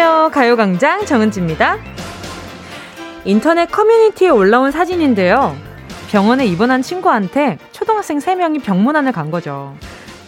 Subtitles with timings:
[0.00, 0.30] 안녕하세요.
[0.32, 1.76] 가요광장 정은지입니다.
[3.24, 5.56] 인터넷 커뮤니티에 올라온 사진인데요.
[6.08, 9.74] 병원에 입원한 친구한테 초등학생 3명이 병문안을 간 거죠.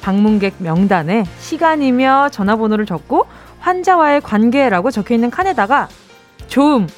[0.02, 3.26] 방문객 명단에 시간이며 전화번호를 적고
[3.60, 5.88] 환자와의 관계라고 적혀 있는 칸에다가
[6.48, 6.88] 좋음,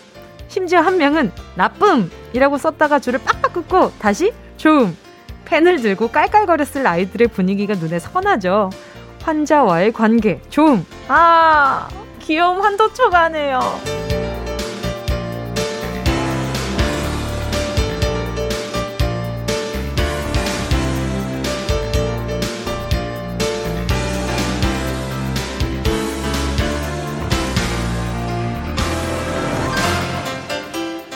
[0.48, 4.96] 심지어 한 명은 나쁨이라고 썼다가 줄을 빡빡 끊고 다시 좋음,
[5.44, 8.70] 펜을 들고 깔깔거렸을 아이들의 분위기가 눈에 선하죠.
[9.24, 10.86] 환자와의 관계, 좋음.
[11.08, 11.86] 아,
[12.22, 13.60] 귀여움 한도 초과네요.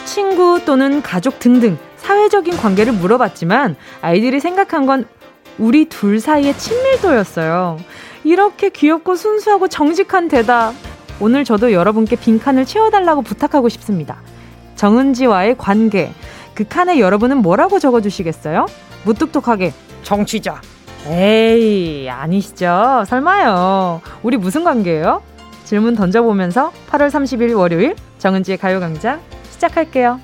[0.04, 5.06] 친구 또는 가족 등등 사회적인 관계를 물어봤지만 아이들이 생각한 건
[5.58, 7.78] 우리 둘 사이의 친밀도였어요.
[8.24, 10.74] 이렇게 귀엽고 순수하고 정직한 대답.
[11.20, 14.18] 오늘 저도 여러분께 빈칸을 채워달라고 부탁하고 싶습니다.
[14.74, 16.12] 정은지와의 관계.
[16.54, 18.66] 그 칸에 여러분은 뭐라고 적어주시겠어요?
[19.04, 19.72] 무뚝뚝하게
[20.02, 20.60] 정치자.
[21.06, 23.04] 에이, 아니시죠?
[23.06, 24.00] 설마요.
[24.22, 25.22] 우리 무슨 관계예요?
[25.64, 30.20] 질문 던져보면서 8월 30일 월요일 정은지의 가요광장 시작할게요.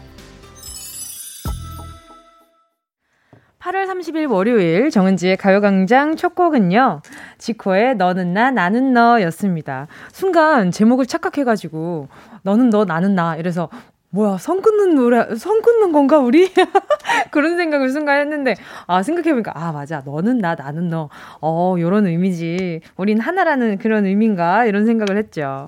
[3.62, 7.00] 8월 30일 월요일 정은지의 가요광장 첫 곡은요.
[7.38, 9.86] 지코의 너는 나 나는 너 였습니다.
[10.10, 12.08] 순간 제목을 착각해가지고
[12.42, 13.68] 너는 너 나는 나 이래서
[14.10, 16.52] 뭐야 선 끊는 노래 선 끊는 건가 우리
[17.30, 18.56] 그런 생각을 순간 했는데
[18.88, 21.08] 아 생각해보니까 아 맞아 너는 나 나는 너
[21.40, 25.66] 어 요런 의미지 우린 하나라는 그런 의미인가 이런 생각을 했죠.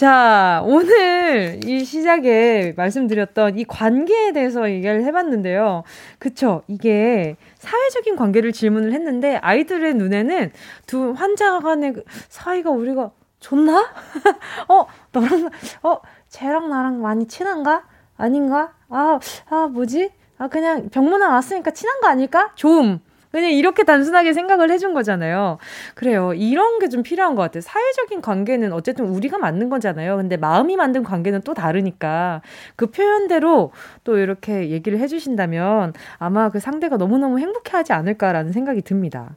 [0.00, 5.84] 자, 오늘 이 시작에 말씀드렸던 이 관계에 대해서 얘기를 해봤는데요.
[6.18, 6.62] 그쵸.
[6.68, 10.52] 이게 사회적인 관계를 질문을 했는데 아이들의 눈에는
[10.86, 13.92] 두 환자 간의 그 사이가 우리가 좋나?
[14.68, 15.50] 어, 너랑,
[15.82, 15.98] 어,
[16.30, 17.84] 쟤랑 나랑 많이 친한가?
[18.16, 18.72] 아닌가?
[18.88, 20.12] 아, 아, 뭐지?
[20.38, 22.52] 아, 그냥 병문안 왔으니까 친한 거 아닐까?
[22.54, 23.00] 좋음.
[23.30, 25.58] 그냥 이렇게 단순하게 생각을 해준 거잖아요.
[25.94, 26.34] 그래요.
[26.34, 27.60] 이런 게 좀 필요한 것 같아요.
[27.60, 30.16] 사회적인 관계는 어쨌든 우리가 만든 거잖아요.
[30.16, 32.42] 근데 마음이 만든 관계는 또 다르니까
[32.76, 33.70] 그 표현대로
[34.02, 39.36] 또 이렇게 얘기를 해주신다면 아마 그 상대가 너무너무 행복해 하지 않을까라는 생각이 듭니다.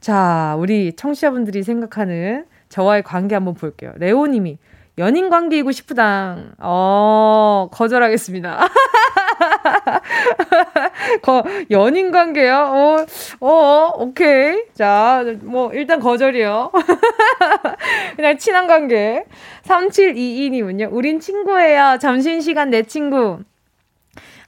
[0.00, 3.92] 자, 우리 청취자분들이 생각하는 저와의 관계 한번 볼게요.
[3.96, 4.58] 레오님이
[4.98, 6.36] 연인 관계이고 싶으다.
[6.58, 8.68] 어, 거절하겠습니다.
[11.22, 12.54] 거, 연인 관계요?
[12.54, 13.06] 어,
[13.40, 14.62] 어, 오케이.
[14.74, 16.72] 자, 뭐, 일단 거절이요.
[18.16, 19.24] 그냥 친한 관계.
[19.64, 21.98] 3722님은요, 우린 친구예요.
[22.00, 23.40] 점심시간 내 친구.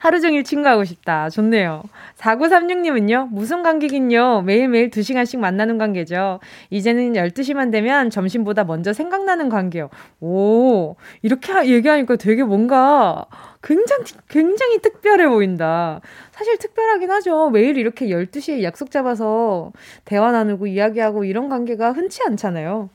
[0.04, 1.30] 하루 종일 친구하고 싶다.
[1.30, 1.82] 좋네요.
[2.18, 4.42] 4936님은요, 무슨 관계긴요?
[4.42, 6.40] 매일매일 2시간씩 만나는 관계죠.
[6.68, 9.88] 이제는 12시만 되면 점심보다 먼저 생각나는 관계요.
[10.20, 13.24] 오, 이렇게 얘기하니까 되게 뭔가
[13.62, 16.02] 굉장히, 굉장히 특별해 보인다.
[16.32, 17.48] 사실 특별하긴 하죠.
[17.48, 19.72] 매일 이렇게 12시에 약속 잡아서
[20.04, 22.90] 대화 나누고 이야기하고 이런 관계가 흔치 않잖아요.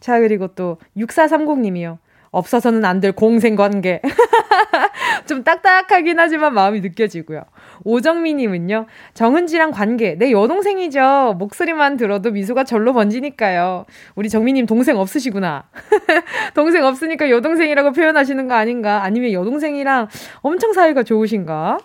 [0.00, 1.98] 자, 그리고 또 6430님이요.
[2.32, 4.00] 없어서는 안 될 공생 관계.
[5.26, 7.42] 좀 딱딱하긴 하지만 마음이 느껴지고요.
[7.84, 11.36] 오정미님은요, 정은지랑 관계, 내 여동생이죠.
[11.38, 13.84] 목소리만 들어도 미소가 절로 번지니까요.
[14.14, 15.64] 우리 정미님 동생 없으시구나.
[16.54, 19.02] 동생 없으니까 여동생이라고 표현하시는 거 아닌가?
[19.02, 20.08] 아니면 여동생이랑
[20.40, 21.78] 엄청 사이가 좋으신가?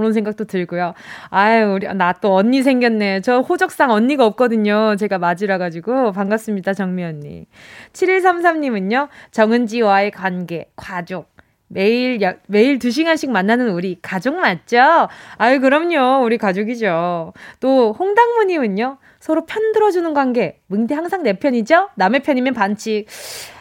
[0.00, 0.94] 그런 생각도 들고요.
[1.30, 3.20] 아유, 우리, 나 또 언니 생겼네.
[3.20, 4.96] 저 호적상 언니가 없거든요.
[4.96, 6.12] 제가 맞으라 가지고.
[6.12, 7.46] 반갑습니다, 정미 언니.
[7.92, 11.28] 7133님은요, 정은지와의 관계, 가족.
[11.68, 15.08] 매일, 야, 매일 2시간씩 만나는 우리 가족 맞죠?
[15.36, 16.24] 아유, 그럼요.
[16.24, 17.32] 우리 가족이죠.
[17.60, 20.60] 또, 홍당무 님은요, 서로 편 들어 주는 관계.
[20.68, 21.88] 뭉디 항상 내 편이죠?
[21.96, 23.06] 남의 편이면 반칙.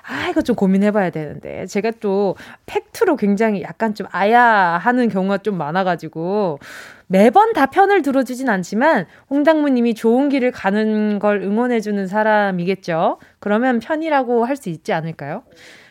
[0.07, 1.65] 아, 이거 좀 고민해봐야 되는데.
[1.65, 2.35] 제가 또
[2.67, 6.59] 팩트로 굉장히 약간 좀 아야 하는 경우가 좀 많아가지고,
[7.07, 13.17] 매번 다 편을 들어주진 않지만, 홍당무님이 좋은 길을 가는 걸 응원해주는 사람이겠죠?
[13.39, 15.43] 그러면 편이라고 할 수 있지 않을까요?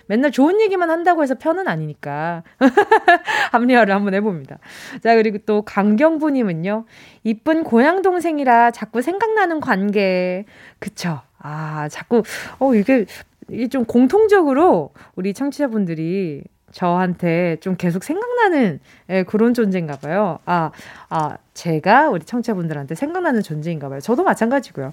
[0.06, 2.43] 맨날 좋은 얘기만 한다고 해서 편은 아니니까.
[3.52, 4.58] 합리화를 한번 해봅니다.
[5.02, 6.84] 자, 그리고 또 강경부님은요.
[7.25, 10.44] 이쁜 고향 동생이라 자꾸 생각나는 관계.
[10.78, 11.20] 그쵸.
[11.38, 12.22] 아, 자꾸,
[12.58, 13.05] 어, 이게,
[13.50, 20.38] 이게 좀 공통적으로 우리 청취자분들이 저한테 좀 계속 생각나는 예, 그런 존재인가 봐요.
[20.44, 20.73] 아,
[21.08, 24.00] 아, 제가 우리 청취자분들한테 생각나는 존재인가 봐요.
[24.00, 24.93] 저도 마찬가지고요.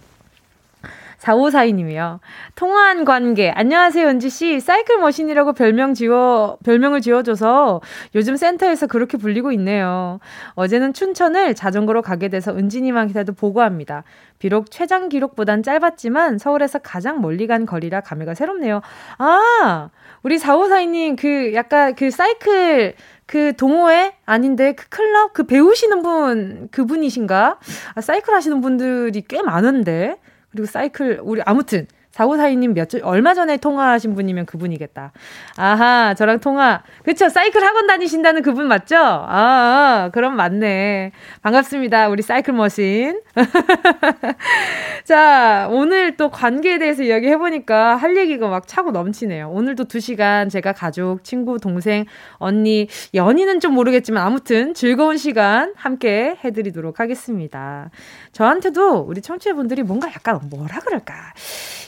[1.21, 2.19] 4542님이요.
[2.55, 3.51] 통화한 관계.
[3.51, 4.59] 안녕하세요, 은지씨.
[4.59, 7.81] 사이클 머신이라고 별명 지어, 별명을 지어줘서
[8.15, 10.19] 요즘 센터에서 그렇게 불리고 있네요.
[10.55, 14.03] 어제는 춘천을 자전거로 가게 돼서 은지님한테도 보고합니다.
[14.39, 18.81] 비록 최장 기록보단 짧았지만 서울에서 가장 멀리 간 거리라 감회가 새롭네요.
[19.19, 19.89] 아,
[20.23, 22.95] 우리 4542님 그 약간 그 사이클
[23.27, 27.59] 그 동호회 아닌데 그 클럽 그 배우시는 분 그분이신가?
[27.93, 30.17] 아, 사이클 하시는 분들이 꽤 많은데
[30.51, 35.11] 그리고 사이클 우리 아무튼 4942님 몇 주, 얼마 전에 통화하신 분이면 그분이겠다.
[35.57, 36.83] 아하, 저랑 통화.
[37.03, 38.97] 그쵸, 사이클 학원 다니신다는 그분 맞죠?
[38.97, 41.11] 아, 그럼 맞네.
[41.41, 42.09] 반갑습니다.
[42.09, 43.21] 우리 사이클 머신.
[45.05, 49.49] 자, 오늘 또 관계에 대해서 이야기해보니까 할 얘기가 막 차고 넘치네요.
[49.49, 56.37] 오늘도 두 시간 제가 가족, 친구, 동생, 언니, 연인은 좀 모르겠지만 아무튼 즐거운 시간 함께
[56.43, 57.89] 해드리도록 하겠습니다.
[58.33, 61.13] 저한테도 우리 청취자분들이 뭔가 약간 뭐라 그럴까.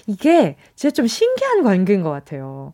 [0.08, 2.74] 이게 진짜 좀 신기한 관계인 것 같아요.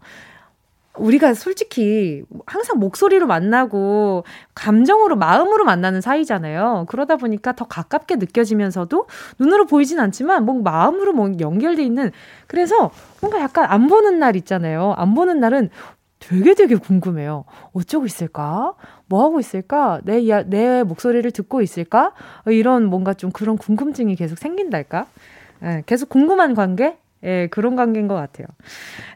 [0.99, 6.85] 우리가 솔직히 항상 목소리로 만나고 감정으로 마음으로 만나는 사이잖아요.
[6.89, 9.07] 그러다 보니까 더 가깝게 느껴지면서도
[9.39, 12.11] 눈으로 보이진 않지만 뭔가 마음으로 뭐 연결돼 있는
[12.47, 12.91] 그래서
[13.21, 14.93] 뭔가 약간 안 보는 날 있잖아요.
[14.97, 15.69] 안 보는 날은
[16.19, 17.45] 되게 되게 궁금해요.
[17.73, 18.73] 어쩌고 있을까?
[19.07, 20.01] 뭐 하고 있을까?
[20.03, 22.11] 내, 내 목소리를 듣고 있을까?
[22.47, 25.05] 이런 뭔가 좀 그런 궁금증이 계속 생긴달까?
[25.61, 26.97] 네, 계속 궁금한 관계?
[27.24, 28.48] 예, 그런 관계인 것 같아요.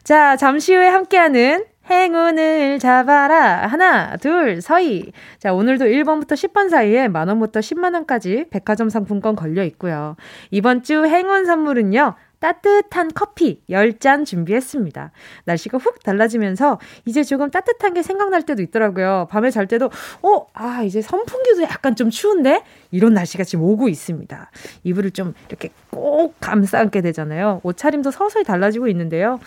[0.02, 3.66] 자, 잠시 후에 함께하는 행운을 잡아라.
[3.66, 5.12] 하나, 둘, 서희.
[5.38, 10.16] 자, 오늘도 1번부터 10번 사이에 만원부터 10만원까지 백화점 상품권 걸려 있고요.
[10.50, 12.14] 이번 주 행운 선물은요.
[12.44, 15.12] 따뜻한 커피 10잔 준비했습니다.
[15.46, 19.28] 날씨가 훅 달라지면서 이제 조금 따뜻한 게 생각날 때도 있더라고요.
[19.30, 22.62] 밤에 잘 때도, 어, 아, 이제 선풍기도 약간 좀 추운데?
[22.90, 24.50] 이런 날씨가 지금 오고 있습니다.
[24.82, 27.60] 이불을 좀 이렇게 꼭 감싸 안게 되잖아요.
[27.62, 29.40] 옷차림도 서서히 달라지고 있는데요.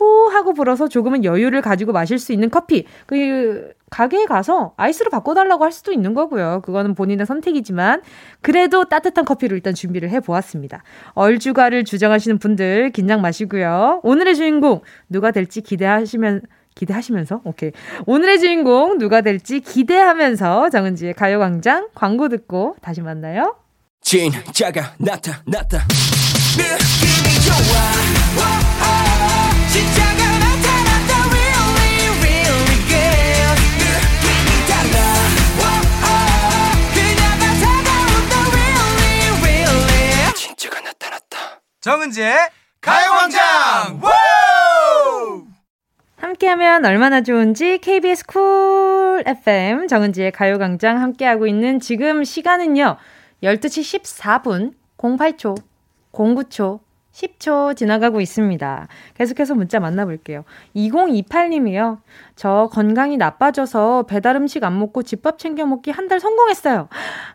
[0.00, 2.84] 호 하고 불어서 조금은 여유를 가지고 마실 수 있는 커피.
[3.06, 6.62] 그 가게에 가서 아이스로 바꿔달라고 할 수도 있는 거고요.
[6.64, 8.02] 그거는 본인의 선택이지만
[8.40, 10.82] 그래도 따뜻한 커피를 일단 준비를 해보았습니다.
[11.12, 14.00] 얼주가를 주장하시는 분들 긴장 마시고요.
[14.02, 16.42] 오늘의 주인공 누가 될지 기대하시면
[16.74, 17.72] 기대하시면서 오케이
[18.06, 23.56] 오늘의 주인공 누가 될지 기대하면서 정은지의 가요광장 광고 듣고 다시 만나요.
[24.02, 25.86] 진짜가 나타났다
[26.56, 28.09] 느낌이 좋아
[41.80, 42.34] 정은지의
[42.82, 44.00] 가요광장!
[46.16, 52.98] 함께하면 얼마나 좋은지 KBS 쿨 FM 정은지의 가요광장 함께하고 있는 지금 시간은요
[53.42, 55.56] 12시 14분 08초
[56.12, 56.80] 09초
[57.12, 58.88] 10초 지나가고 있습니다.
[59.14, 60.44] 계속해서 문자 만나볼게요.
[60.76, 61.98] 2028님이요.
[62.36, 66.88] 저 건강이 나빠져서 배달 음식 안 먹고 집밥 챙겨 먹기 한 달 성공했어요.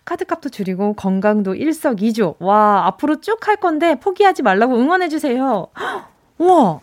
[0.05, 2.35] 카드값도 줄이고 건강도 일석이조.
[2.39, 5.67] 와, 앞으로 쭉 할 건데 포기하지 말라고 응원해주세요.
[6.39, 6.79] 우와,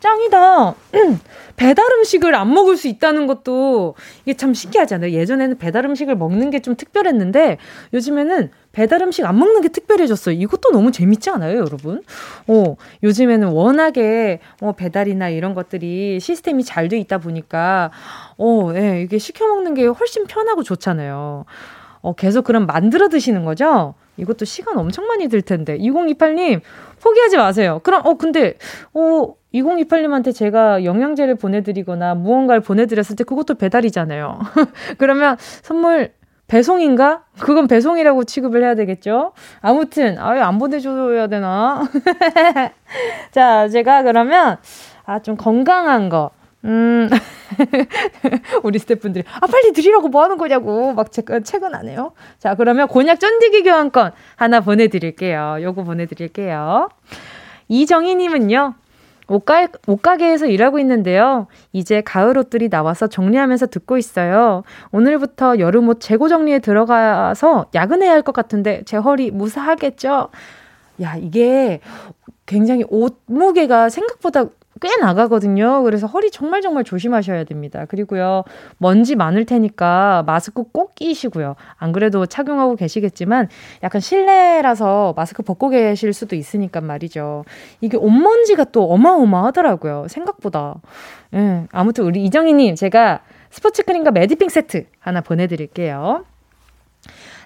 [0.00, 0.74] 짱이다.
[1.56, 3.94] 배달 음식을 안 먹을 수 있다는 것도
[4.24, 5.12] 이게 참 신기하잖아요.
[5.12, 7.56] 예전에는 배달 음식을 먹는 게 좀 특별했는데
[7.94, 10.34] 요즘에는 배달 음식 안 먹는 게 특별해졌어요.
[10.36, 12.02] 이것도 너무 재밌지 않아요, 여러분?
[12.46, 17.90] 어, 요즘에는 워낙에 어, 배달이나 이런 것들이 시스템이 잘 돼 있다 보니까
[18.38, 21.44] 어, 예, 이게 시켜 먹는 게 훨씬 편하고 좋잖아요.
[22.02, 23.94] 어, 계속 그럼 만들어 드시는 거죠?
[24.16, 25.78] 이것도 시간 엄청 많이 들 텐데.
[25.78, 26.60] 2028님,
[27.02, 27.80] 포기하지 마세요.
[27.82, 28.54] 그럼, 어, 근데,
[28.94, 34.38] 어, 2028님한테 제가 영양제를 보내드리거나 무언가를 보내드렸을 때 그것도 배달이잖아요.
[34.98, 36.12] 그러면 선물
[36.46, 37.24] 배송인가?
[37.38, 39.32] 그건 배송이라고 취급을 해야 되겠죠?
[39.60, 41.82] 아무튼, 아유, 안 보내줘야 되나?
[43.30, 44.56] 자, 제가 그러면,
[45.04, 46.32] 아, 좀 건강한 거.
[46.64, 47.08] 음,
[48.62, 52.12] 우리 스태프분들이, 아, 빨리 드리라고 뭐 하는 거냐고, 막 제, 책은 안 해요.
[52.38, 55.58] 자, 그러면 곤약 쫀디기 교환권 하나 보내드릴게요.
[55.62, 56.88] 요거 보내드릴게요.
[57.68, 58.74] 이정희님은요,
[59.28, 61.46] 옷가, 옷가게에서 일하고 있는데요.
[61.72, 64.64] 이제 가을 옷들이 나와서 정리하면서 듣고 있어요.
[64.92, 70.28] 오늘부터 여름 옷 재고 정리에 들어가서 야근해야 할 것 같은데 제 허리 무사하겠죠?
[71.02, 71.80] 야, 이게
[72.44, 74.46] 굉장히 옷 무게가 생각보다
[74.80, 75.82] 꽤 나가거든요.
[75.82, 77.84] 그래서 허리 정말 정말 조심하셔야 됩니다.
[77.88, 78.44] 그리고요,
[78.78, 81.56] 먼지 많을 테니까 마스크 꼭 끼시고요.
[81.76, 83.48] 안 그래도 착용하고 계시겠지만
[83.82, 87.44] 약간 실내라서 마스크 벗고 계실 수도 있으니까 말이죠.
[87.80, 90.06] 이게 옷먼지가 또 어마어마하더라고요.
[90.08, 90.76] 생각보다.
[91.34, 91.66] 예.
[91.72, 93.20] 아무튼 우리 이정희님, 제가
[93.50, 96.24] 스포츠 크림과 매디핑 세트 하나 보내드릴게요.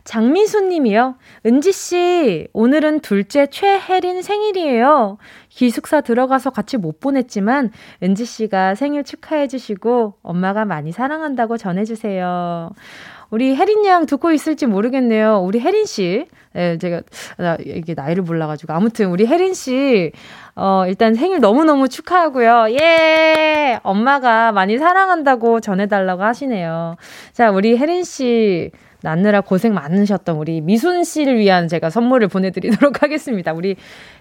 [0.05, 1.17] 장미수 님이요.
[1.47, 5.17] 은지씨, 오늘은 둘째 최혜린 생일이에요.
[5.49, 7.71] 기숙사 들어가서 같이 못 보냈지만,
[8.03, 12.71] 은지씨가 생일 축하해주시고, 엄마가 많이 사랑한다고 전해주세요.
[13.31, 15.39] 우리 혜린 양 듣고 있을지 모르겠네요.
[15.39, 16.27] 우리 혜린 씨.
[16.55, 17.01] 예, 제가,
[17.39, 18.75] 나, 이게 나이를 몰라가지고.
[18.75, 20.13] 아무튼, 우리 혜린 씨,
[20.55, 22.67] 어, 일단 생일 너무너무 축하하고요.
[22.79, 23.81] 예!
[23.83, 26.97] 엄마가 많이 사랑한다고 전해달라고 하시네요.
[27.33, 28.71] 자, 우리 혜린 씨.
[29.05, 33.53] 낳느라 고생 많으셨던 우리 미순 씨를 위한 제가 선물을 보내드리도록 하겠습니다.
[33.53, 33.77] 우리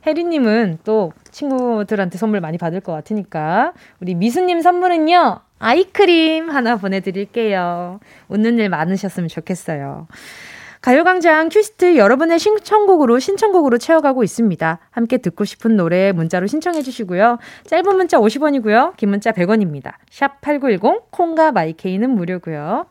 [0.06, 3.72] 혜리님은 또 친구들한테 선물 많이 받을 것 같으니까
[4.02, 8.02] 우리 미순님 선물은요 아이크림 하나 보내드릴게요.
[8.28, 10.08] 웃는 일 많으셨으면 좋겠어요.
[10.82, 14.80] 가요광장 퀴스트 여러분의 신청곡으로 신청곡으로 채워가고 있습니다.
[14.92, 17.38] 함께 듣고 싶은 노래 문자로 신청해 주시고요.
[17.68, 18.98] 짧은 문자 50원이고요.
[18.98, 19.94] 긴 문자 100원입니다.
[20.12, 22.88] 샵 8910 콩과 마이케이는 무료고요.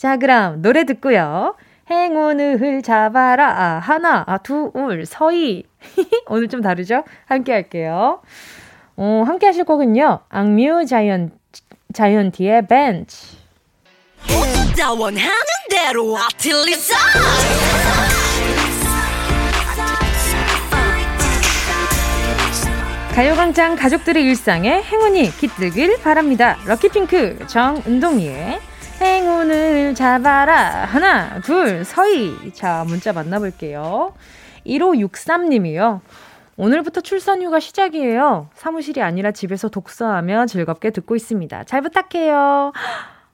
[0.00, 1.56] 자, 그럼 노래 듣고요.
[1.90, 3.50] 행운을 잡아라.
[3.50, 5.64] 아, 하나, 아, 둘, 서희.
[6.26, 7.04] 오늘 좀 다르죠?
[7.26, 8.22] 함께 할게요.
[8.96, 10.20] 어, 함께 하실 곡은요.
[10.30, 11.32] 악뮤 자이언,
[11.92, 13.36] 자이언티의 벤치.
[23.14, 26.56] 가요광장 가족들의 일상에 행운이 깃들길 바랍니다.
[26.64, 28.69] 럭키핑크 정은동이의
[29.00, 30.84] 행운을 잡아라.
[30.84, 32.52] 하나, 둘, 서희.
[32.52, 34.14] 자, 문자 만나볼게요.
[34.66, 36.00] 1563님이요.
[36.56, 38.50] 오늘부터 출산 휴가 시작이에요.
[38.54, 41.64] 사무실이 아니라 집에서 독서하며 즐겁게 듣고 있습니다.
[41.64, 42.72] 잘 부탁해요.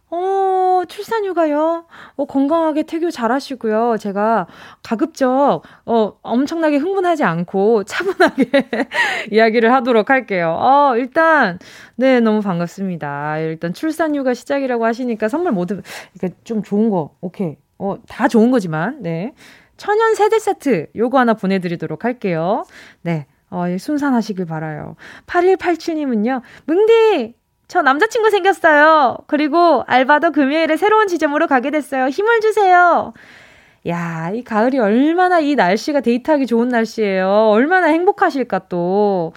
[0.08, 1.86] 어, 출산 휴가요?
[2.14, 3.96] 어, 건강하게 태교 잘 하시고요.
[3.98, 4.46] 제가
[4.82, 8.44] 가급적, 어, 엄청나게 흥분하지 않고 차분하게
[9.32, 10.56] 이야기를 하도록 할게요.
[10.60, 11.58] 어, 일단,
[11.96, 13.38] 네, 너무 반갑습니다.
[13.38, 15.82] 일단 출산 휴가 시작이라고 하시니까 선물 모두,
[16.14, 17.56] 이게 좀 좋은 거, 오케이.
[17.78, 19.34] 어, 다 좋은 거지만, 네.
[19.76, 22.64] 천연 세대 세트, 요거 하나 보내드리도록 할게요.
[23.02, 23.26] 네.
[23.50, 24.94] 어, 순산하시길 바라요.
[25.26, 27.34] 8187님은요, 뭉디!
[27.68, 29.18] 저 남자친구 생겼어요.
[29.26, 32.06] 그리고 알바도 금요일에 새로운 지점으로 가게 됐어요.
[32.08, 33.12] 힘을 주세요.
[33.88, 37.28] 야, 이 가을이 얼마나 이 날씨가 데이트하기 좋은 날씨예요.
[37.50, 39.32] 얼마나 행복하실까 또.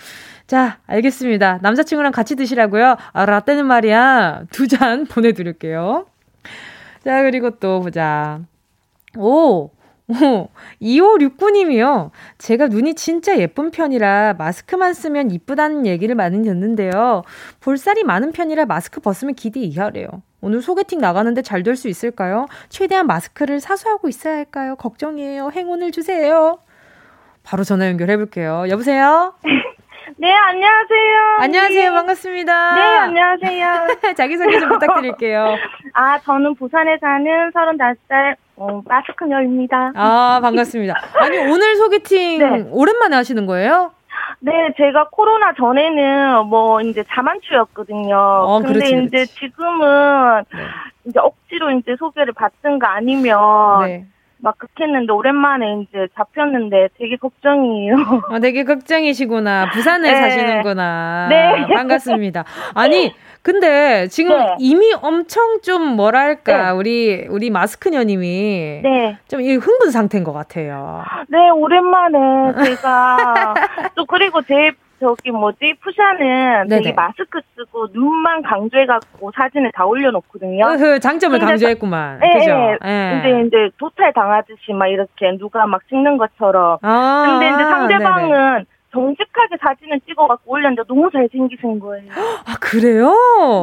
[0.47, 1.59] 자, 알겠습니다.
[1.61, 2.97] 남자친구랑 같이 드시라고요.
[3.13, 4.43] 아, 라떼는 말이야.
[4.51, 6.05] 두 잔 보내드릴게요.
[7.03, 8.39] 자, 그리고 또 보자.
[9.17, 9.69] 오,
[10.09, 10.47] 오,
[10.81, 12.09] 2569님이요.
[12.39, 17.21] 제가 눈이 진짜 예쁜 편이라 마스크만 쓰면 이쁘다는 얘기를 많이 듣는데요.
[17.59, 20.07] 볼살이 많은 편이라 마스크 벗으면 기대 이하래요.
[20.41, 22.47] 오늘 소개팅 나가는데 잘 될 수 있을까요?
[22.69, 24.75] 최대한 마스크를 사수하고 있어야 할까요?
[24.77, 25.51] 걱정이에요.
[25.53, 26.57] 행운을 주세요.
[27.43, 28.65] 바로 전화 연결해볼게요.
[28.69, 29.33] 여보세요?
[30.21, 31.37] 네, 안녕하세요.
[31.39, 31.91] 안녕하세요.
[31.93, 32.75] 반갑습니다.
[32.75, 33.87] 네, 안녕하세요.
[34.17, 35.55] 자기소개 좀 부탁드릴게요.
[35.93, 39.93] 아, 저는 부산에 사는 35살 어, 마스크녀입니다.
[39.95, 40.93] 아, 반갑습니다.
[41.21, 42.67] 아니, 오늘 소개팅 네.
[42.69, 43.93] 오랜만에 하시는 거예요?
[44.41, 48.17] 네, 제가 코로나 전에는 뭐 이제 자만추였거든요.
[48.17, 49.35] 어, 근데 그렇지, 이제 그렇지.
[49.35, 50.59] 지금은 네.
[51.05, 53.39] 이제 억지로 이제 소개를 받든가 아니면
[53.85, 54.05] 네.
[54.41, 57.95] 막 극했는데 오랜만에 이제 잡혔는데 되게 걱정이에요.
[58.29, 59.71] 아, 되게 걱정이시구나.
[59.71, 60.15] 부산에 네.
[60.15, 61.27] 사시는구나.
[61.29, 61.75] 네.
[61.75, 62.45] 반갑습니다.
[62.73, 64.55] 아니, 근데 지금 네.
[64.59, 66.77] 이미 엄청 좀 뭐랄까, 네.
[66.77, 69.17] 우리, 우리 마스크녀님이 네.
[69.27, 71.03] 좀 흥분 상태인 것 같아요.
[71.27, 72.17] 네, 오랜만에
[72.63, 73.53] 제가
[73.95, 76.81] 또 그리고 제 저기 뭐지 푸샤는 네네.
[76.81, 80.65] 되게 마스크 쓰고 눈만 강조해갖고 사진을 다 올려놓거든요.
[80.65, 82.19] 으흐, 장점을 강조했구만.
[82.23, 82.77] 예, 그죠?
[82.85, 83.19] 예.
[83.19, 86.77] 이제 이제 도탈 당하듯이 막 이렇게 누가 막 찍는 것처럼.
[86.81, 88.65] 아, 근데 이제 상대방은 네네.
[88.91, 92.11] 정직하게 사진을 찍어갖고 올렸는데 너무 잘생기신 거예요.
[92.45, 93.13] 아, 그래요?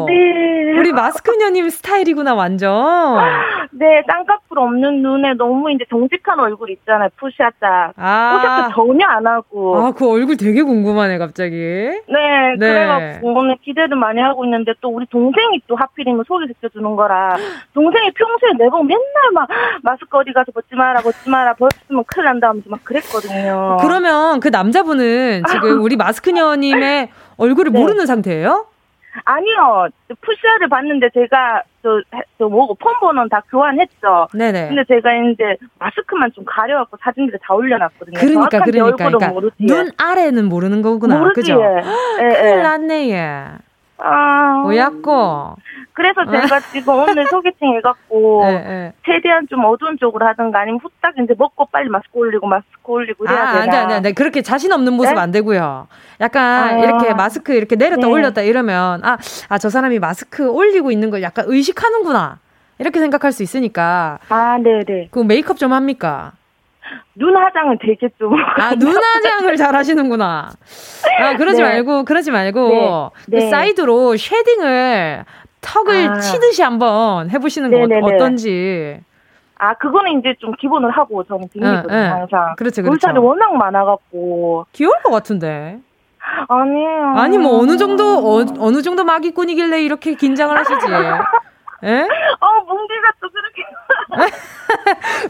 [0.06, 0.78] 네.
[0.78, 2.70] 우리 마스크녀님 스타일이구나, 완전.
[3.72, 7.92] 네, 쌍꺼풀 없는 눈에 너무 이제 정직한 얼굴 있잖아요, 푸샤짝.
[7.96, 8.40] 아.
[8.40, 9.76] 푸샷도 전혀 안 하고.
[9.76, 11.56] 아, 그 얼굴 되게 궁금하네, 갑자기.
[11.56, 12.00] 네,
[12.58, 12.72] 네.
[12.72, 17.36] 그래갖고 오늘 기대를 많이 하고 있는데 또 우리 동생이 또 하필이면 소개시켜주는 거라.
[17.74, 19.02] 동생이 평소에 내보고 맨날
[19.34, 19.48] 막
[19.82, 23.78] 마스크 어디 가서 벗지 마라, 벗지 마라, 벗으면 큰일 난다 하면서 막 그랬거든요.
[23.80, 25.15] 그러면 그 남자분은
[25.48, 27.78] 지금 우리 마스크녀님의 얼굴을 네.
[27.78, 28.66] 모르는 상태예요?
[29.24, 29.88] 아니요.
[30.20, 32.00] 푸시아를 봤는데 제가 저,
[32.38, 34.28] 저 뭐고 폰 번호는 다 교환했죠.
[34.34, 34.68] 네네.
[34.68, 38.18] 근데 제가 이제 마스크만 좀 가려갖고 사진들을 다 올려놨거든요.
[38.18, 41.18] 그러니까 그러니까, 그러니까 눈 아래는 모르는 거구나.
[41.18, 41.40] 모르지.
[41.40, 41.62] 그죠?
[41.62, 42.62] 예, 큰일 예.
[42.62, 43.44] 났네 얘.
[43.98, 44.60] 아.
[44.62, 45.56] 뭐였고?
[45.92, 46.30] 그래서 어.
[46.30, 48.92] 제가 지금 오늘 소개팅 해갖고 네, 네.
[49.06, 53.48] 최대한 좀 어두운 쪽으로 하든가 아니면 후딱 이제 먹고 빨리 마스크 올리고 마스크 올리고 해야
[53.48, 53.80] 아, 되나?
[53.80, 55.20] 안 돼, 안 돼, 그렇게 자신 없는 모습 네?
[55.20, 55.88] 안 되고요.
[56.20, 58.12] 약간 아, 이렇게 마스크 이렇게 내렸다 네.
[58.12, 59.16] 올렸다 이러면 아,
[59.48, 62.40] 아, 저 사람이 마스크 올리고 있는 걸 약간 의식하는구나.
[62.78, 64.18] 이렇게 생각할 수 있으니까.
[64.28, 65.08] 아, 네네.
[65.10, 66.32] 그 메이크업 좀 합니까?
[67.14, 68.34] 눈 화장을 되게 좀.
[68.34, 70.50] 아, 눈 화장을 잘 하시는구나.
[71.20, 71.68] 아, 그러지 네.
[71.68, 73.38] 말고, 그러지 말고, 네.
[73.38, 73.50] 그 네.
[73.50, 75.24] 사이드로 shading을
[75.60, 76.14] 턱을 아.
[76.20, 78.14] 치듯이 한번 해보시는 거 네네네.
[78.14, 79.00] 어떤지.
[79.58, 82.12] 아, 그거는 이제 좀 기본을 하고 저는 응, 응.
[82.12, 82.54] 항상.
[82.56, 82.88] 그렇죠, 그렇죠.
[82.90, 84.66] 볼살이 워낙 많아갖고.
[84.72, 85.78] 귀여울 것 같은데.
[86.48, 87.14] 아니에요.
[87.16, 90.86] 아니, 뭐, 어느 정도, 어, 어느 정도 마기꾼이길래 이렇게 긴장을 하시지.
[91.84, 92.00] 예?
[92.40, 93.62] 어, 뭉디가 또 그렇게.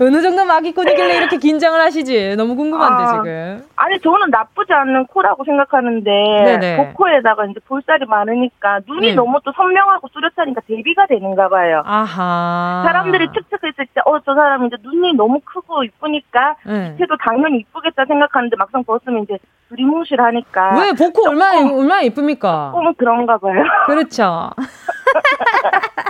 [0.01, 2.37] 어느 정도 마기꾼이길래 이렇게 긴장을 하시지?
[2.37, 3.65] 너무 궁금한데, 아, 지금.
[3.77, 6.77] 아니, 저는 나쁘지 않은 코라고 생각하는데, 네네.
[6.77, 9.15] 복코에다가 이제 볼살이 많으니까, 눈이 네.
[9.15, 11.83] 너무 또 선명하고 뚜렷하니까 대비가 되는가 봐요.
[11.85, 12.83] 아하.
[12.87, 16.91] 사람들이 측측했을 때, 어, 저 사람 이제 눈이 너무 크고 이쁘니까, 네.
[16.91, 19.39] 밑에도 당연히 이쁘겠다 생각하는데, 막상 벗으면 이제
[19.69, 20.79] 두리뭉실하니까.
[20.81, 20.93] 왜?
[20.93, 22.73] 복코 얼마나, 얼마나 이쁩니까?
[22.75, 23.65] 조금 그런가 봐요.
[23.87, 24.51] 그렇죠.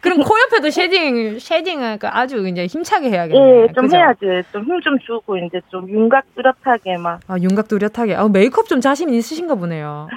[0.00, 3.62] 그럼 코 옆에도 shading, shading을 그 아주 이제 힘차게 해야겠네.
[3.62, 3.96] 예, 좀 그죠?
[3.96, 4.20] 해야지.
[4.52, 7.20] 좀 힘 좀 주고 이제 좀 윤곽 뚜렷하게 막.
[7.28, 8.16] 아, 윤곽 뚜렷하게.
[8.16, 10.08] 아, 메이크업 좀 자신 있으신가 보네요.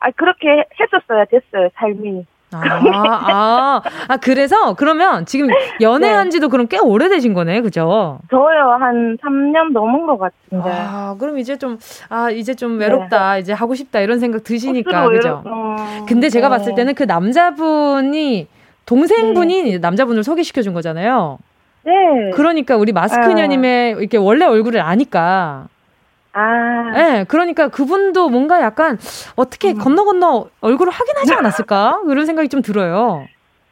[0.00, 2.24] 아, 그렇게 했었어야 됐어요, 삶이.
[2.54, 5.48] 아, 아, 아, 그래서 그러면 지금
[5.80, 6.50] 연애한 지도 네.
[6.50, 8.18] 그럼 꽤 오래되신 거네, 그죠?
[8.30, 10.70] 저요, 한 3년 넘은 것 같은데.
[10.70, 11.78] 아, 그럼 이제 좀,
[12.10, 13.40] 아, 이제 좀 외롭다, 네.
[13.40, 15.42] 이제 하고 싶다, 이런 생각 드시니까, 그죠?
[15.46, 16.58] 어, 근데 제가 네.
[16.58, 18.48] 봤을 때는 그 남자분이,
[18.86, 19.78] 동생분이 네.
[19.78, 21.38] 남자분을 소개시켜 준 거잖아요.
[21.84, 21.92] 네.
[22.34, 23.98] 그러니까 우리 마스크녀님의 아.
[23.98, 25.68] 이렇게 원래 얼굴을 아니까.
[26.32, 26.90] 아.
[26.94, 28.98] 네, 그러니까 그분도 뭔가 약간
[29.36, 29.78] 어떻게 음.
[29.78, 32.02] 건너 건너 얼굴을 확인하지 않았을까?
[32.06, 33.26] 그런 생각이 좀 들어요.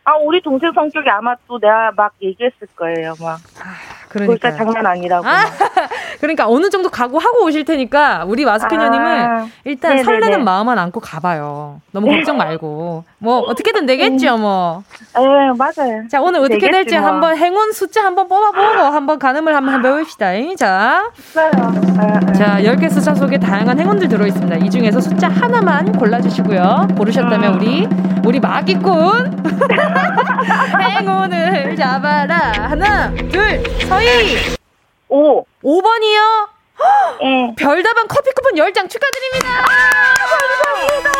[0.04, 3.38] 아, 우리 동생 성격이 아마 또 내가 막 얘기했을 거예요, 막.
[3.60, 4.50] 아, 그러니까.
[4.52, 5.26] 장난 아니라고.
[5.26, 5.44] 아,
[6.20, 10.04] 그러니까 어느 정도 각오하고 오실 테니까 우리 마스크녀님은 아, 일단 네네네.
[10.04, 11.80] 설레는 마음만 안고 가봐요.
[11.92, 12.16] 너무 네.
[12.16, 13.04] 걱정 말고.
[13.18, 14.82] 뭐 어떻게든 되겠죠, 뭐.
[15.14, 15.22] 네,
[15.56, 16.08] 맞아요.
[16.10, 17.06] 자, 오늘 어떻게 될지 뭐.
[17.08, 20.30] 한번 행운 숫자 한번 뽑아보고 한번 가늠을 한번 해봅시다.
[20.56, 21.10] 자.
[21.18, 21.50] 있어요.
[21.96, 24.56] 네, 자, 10개 숫자 속에 다양한 행운들 들어있습니다.
[24.56, 26.88] 이 중에서 숫자 하나만 골라주시고요.
[26.96, 27.56] 고르셨다면 음.
[27.60, 27.88] 우리,
[28.24, 29.40] 우리 마기꾼.
[30.80, 32.52] 행운을 잡아라.
[32.56, 34.56] 하나, 둘, 서 희.
[35.08, 35.44] 5.
[35.62, 36.48] 5번이요?
[37.22, 37.54] 네.
[37.58, 39.64] 별다방 커피 쿠폰 10장 축하드립니다.
[40.28, 41.10] 감사합니다.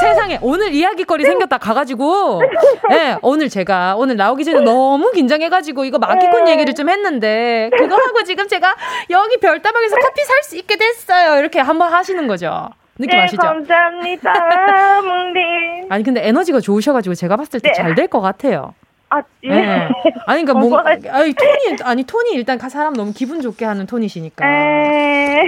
[0.00, 2.40] 세상에 오늘 이야기거리 생겼다 가가지고
[2.88, 6.52] 네, 오늘 제가 오늘 나오기 전에 너무 긴장해가지고 이거 마기꾼 네.
[6.52, 8.76] 얘기를 좀 했는데 그거 하고 지금 제가
[9.10, 13.42] 여기 별다방에서 커피 살 수 있게 됐어요 이렇게 한번 하시는 거죠 느낌 네, 아시죠?
[13.42, 15.40] 감사합니다 뭉디
[15.90, 18.26] 아니 근데 에너지가 좋으셔가지고 제가 봤을 때 잘 될것 네.
[18.28, 18.74] 같아요
[19.10, 19.48] 아, 예.
[19.48, 19.88] 네.
[20.26, 24.44] 아니, 그니까 뭐, 아니, 톤이, 아니, 톤이 일단 사람 너무 기분 좋게 하는 톤이시니까.
[24.46, 25.44] 에...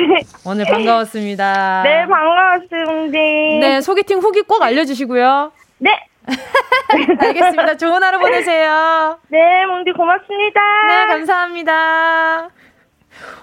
[0.47, 1.83] 오늘 반가웠습니다.
[1.85, 3.19] 네, 반가웠습니다.
[3.61, 5.53] 네, 소개팅 후기 꼭 알려주시고요.
[5.79, 5.91] 네.
[7.19, 7.77] 알겠습니다.
[7.77, 9.19] 좋은 하루 보내세요.
[9.29, 10.61] 네, 몽디 고맙습니다.
[10.87, 12.49] 네, 감사합니다.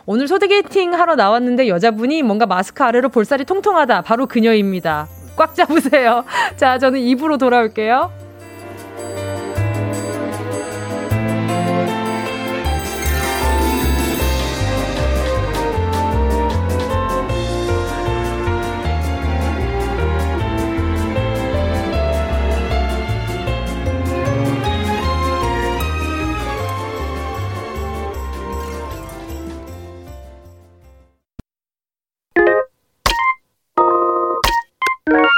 [0.06, 4.02] 오늘 소개팅 하러 나왔는데 여자분이 뭔가 마스크 아래로 볼살이 통통하다.
[4.02, 5.08] 바로 그녀입니다.
[5.36, 6.24] 꽉 잡으세요.
[6.56, 8.27] 자, 저는 입으로 돌아올게요.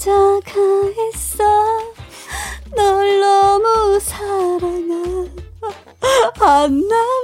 [0.00, 0.40] 남자가
[1.12, 1.44] 있어.
[2.74, 3.19] 널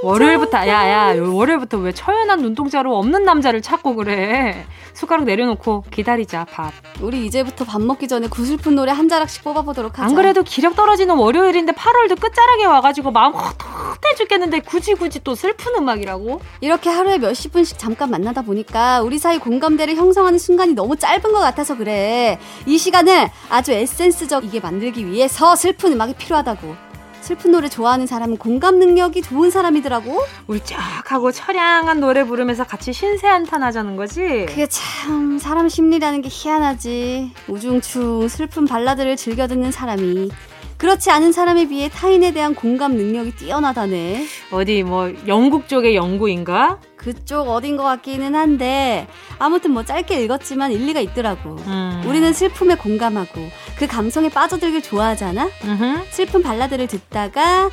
[0.03, 4.65] 월요일부터 야야 월요일부터 왜 처연한 눈동자로 없는 남자를 찾고 그래?
[4.93, 6.71] 숟가락 내려놓고 기다리자 밥.
[7.01, 10.05] 우리 이제부터 밥 먹기 전에 구슬픈 노래 한 자락씩 뽑아보도록 하자.
[10.07, 15.75] 안 그래도 기력 떨어지는 월요일인데 8월도 끝자락에 와가지고 마음 헛헛해 죽겠는데 굳이 굳이 또 슬픈
[15.75, 16.41] 음악이라고?
[16.61, 21.39] 이렇게 하루에 몇십 분씩 잠깐 만나다 보니까 우리 사이 공감대를 형성하는 순간이 너무 짧은 것
[21.39, 22.39] 같아서 그래.
[22.65, 26.86] 이 시간을 아주 에센스적 이게 만들기 위해서 슬픈 음악이 필요하다고
[27.27, 30.17] 슬픈 노래 좋아하는 사람은 공감 능력이 좋은 사람이더라고.
[30.47, 34.45] 울적하고 처량한 노래 부르면서 같이 신세 한탄하자는 거지.
[34.47, 37.33] 그게 참 사람 심리라는 게 희한하지.
[37.49, 40.29] 우중충 슬픈 발라드를 즐겨 듣는 사람이
[40.77, 44.25] 그렇지 않은 사람에 비해 타인에 대한 공감 능력이 뛰어나다네.
[44.51, 46.79] 어디 뭐 영국 쪽의 연구인가?
[46.95, 49.07] 그쪽 어딘 것 같기는 한데
[49.39, 51.57] 아무튼 뭐 짧게 읽었지만 일리가 있더라고.
[51.65, 52.03] 음.
[52.05, 55.49] 우리는 슬픔에 공감하고 그 감성에 빠져들길 좋아하잖아.
[55.63, 56.03] 음흠.
[56.11, 57.69] 슬픈 발라드를 듣다가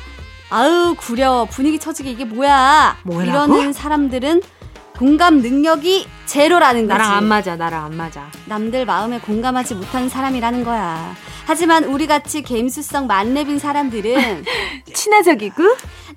[0.49, 2.97] 아우 구려 분위기 처지게 이게 뭐야?
[3.03, 3.29] 뭐라고?
[3.29, 4.41] 이러는 사람들은
[4.97, 6.97] 공감 능력이 제로라는 거지.
[6.97, 8.29] 나랑 안 맞아, 나랑 안 맞아.
[8.45, 11.15] 남들 마음에 공감하지 못하는 사람이라는 거야.
[11.45, 14.43] 하지만 우리 같이 게임수성 만렙인 사람들은
[14.93, 15.63] 친화적이고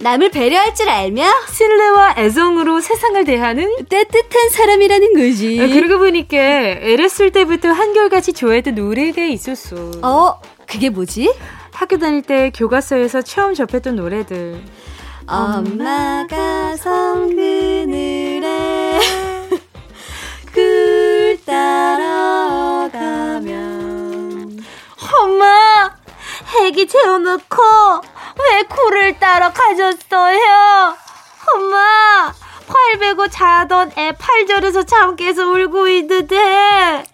[0.00, 5.60] 남을 배려할 줄 알며 신뢰와 애정으로 세상을 대하는 따뜻한 사람이라는 거지.
[5.60, 9.90] 아, 그러고 보니까 어렸을 때부터 한결같이 좋아했던 노래가 있었어.
[10.02, 11.34] 어, 그게 뭐지?
[11.72, 14.62] 학교 다닐 때 교과서에서 처음 접했던 노래들.
[15.28, 18.48] 엄마가 성그늘에
[20.54, 22.98] 굴 따라가면
[25.12, 25.90] 엄마
[26.62, 27.62] 애기 재워놓고
[28.40, 30.96] 왜 굴을 따러 가셨어요?
[31.54, 32.32] 엄마
[32.66, 37.04] 팔 베고 자던 애 팔절에서 잠 깨서 울고 있는데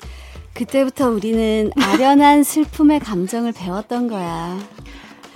[0.55, 4.57] 그때부터 우리는 아련한 슬픔의 감정을 배웠던 거야.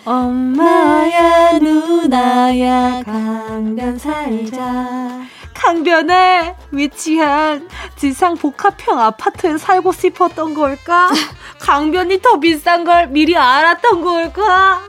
[0.08, 5.20] 엄마야 누나야 강변 살자
[5.52, 11.10] 강변에 위치한 지상 복합형 아파트에 살고 싶었던 걸까?
[11.60, 14.80] 강변이 더 비싼 걸 미리 알았던 걸까?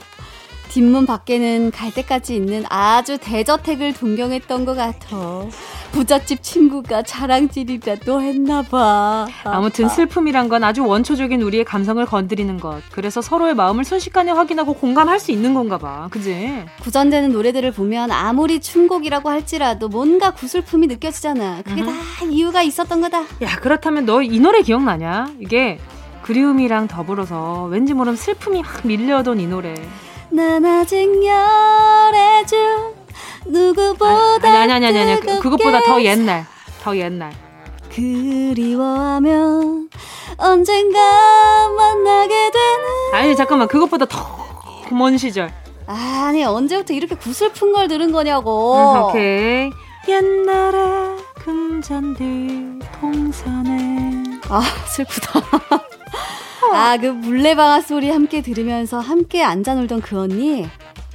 [0.69, 5.45] 뒷문 밖에는 갈 때까지 있는 아주 대저택을 동경했던 것 같아.
[5.91, 9.27] 부잣집 친구가 자랑질이라도 했나봐.
[9.45, 12.81] 아무튼 슬픔이란 건 아주 원초적인 우리의 감성을 건드리는 것.
[12.91, 16.07] 그래서 서로의 마음을 순식간에 확인하고 공감할 수 있는 건가 봐.
[16.11, 16.65] 그지?
[16.83, 21.63] 구전되는 노래들을 보면 아무리 춤곡이라고 할지라도 뭔가 구슬픔이 느껴지잖아.
[21.63, 21.87] 그게 음.
[21.87, 21.93] 다
[22.29, 23.21] 이유가 있었던 거다.
[23.41, 25.31] 야, 그렇다면 너 이 노래 기억나냐?
[25.39, 25.79] 이게
[26.21, 29.73] 그리움이랑 더불어서 왠지 모르면 슬픔이 확 밀려오던 이 노래.
[30.39, 32.93] 난 아직 열애 중
[33.45, 36.45] 누구보다 아니 아니 아니 아니 그, 그것보다 더 옛날.
[36.81, 37.33] 더 옛날.
[37.93, 39.89] 그리워하면
[40.37, 43.67] 언젠가 만나게 되는 아니 잠깐만.
[43.67, 44.39] 그것보다 더
[44.91, 45.51] 먼 시절.
[45.85, 48.75] 아니 언제부터 이렇게 구슬픈 걸 들은 거냐고.
[48.75, 49.69] 음, 오케이.
[50.07, 54.23] 옛날에 금잔디 동산에.
[54.49, 55.41] 아 슬프다
[56.73, 60.67] 아 그 물레방아 소리 함께 들으면서 함께 앉아 놀던 그 언니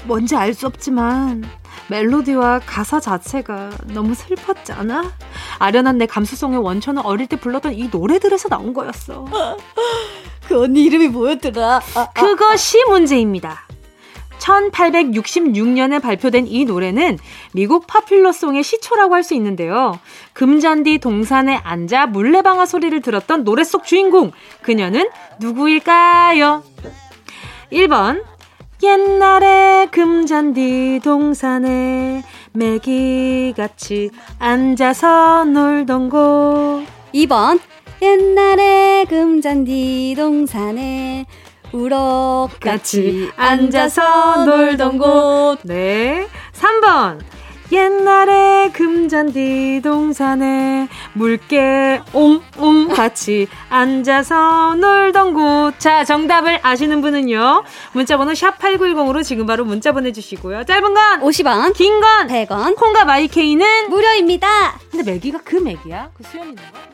[0.04, 1.44] 뭔지 알 수 없지만
[1.88, 5.12] 멜로디와 가사 자체가 너무 슬펐지 않아?
[5.58, 9.26] 아련한 내 감수성의 원천은 어릴 때 불렀던 이 노래들에서 나온 거였어.
[10.48, 11.76] 그 언니 이름이 뭐였더라?
[11.76, 13.63] 아, 아, 그것이 문제입니다.
[14.44, 17.18] 1866년에 발표된 이 노래는
[17.52, 19.98] 미국 파퓰러송의 시초라고 할 수 있는데요.
[20.34, 24.32] 금잔디 동산에 앉아 물레방아 소리를 들었던 노래 속 주인공.
[24.60, 25.08] 그녀는
[25.40, 26.62] 누구일까요?
[27.72, 28.22] 1번
[28.82, 37.60] 옛날에 금잔디 동산에 매기같이 앉아서 놀던 곳 2번
[38.02, 41.24] 옛날에 금잔디 동산에
[41.74, 46.26] 우럭같이 앉아서 놀던 곳 네.
[46.52, 47.20] 3번
[47.72, 55.72] 옛날에 금잔디 동산에 물개 옹옹 같이 앉아서 놀던 곳.
[55.78, 57.64] 자, 정답을 아시는 분은요.
[57.94, 60.64] 문자번호 샵8910으로 지금 바로 문자 보내주시고요.
[60.64, 64.78] 짧은 건 50원, 긴 건 100원, 콩과 마이케이는 무료입니다.
[64.90, 66.10] 근데 매기가 그 매기야?
[66.14, 66.93] 그 수염 있는 거?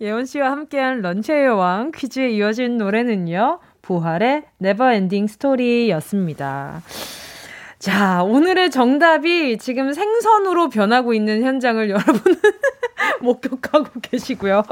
[0.00, 3.60] 예원 씨와 함께한 런치의 여왕 퀴즈에 이어진 노래는요.
[3.80, 6.82] 부활의 Never Ending Story였습니다.
[7.78, 12.36] 자, 오늘의 정답이 지금 생선으로 변하고 있는 현장을 여러분은
[13.20, 14.64] 목격하고 계시고요.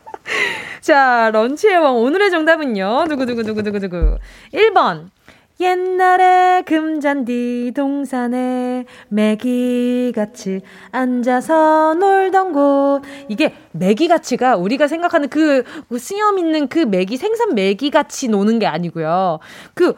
[0.80, 3.06] 자, 런치의 왕 오늘의 정답은요.
[3.08, 4.18] 누구누구누구누구누구.
[4.54, 5.10] 1번.
[5.58, 13.02] 옛날에 금잔디 동산에 매기같이 앉아서 놀던 곳.
[13.28, 19.38] 이게 매기같이가 우리가 생각하는 그, 그 수염 있는 그 매기, 생선 매기같이 노는 게 아니고요.
[19.72, 19.94] 그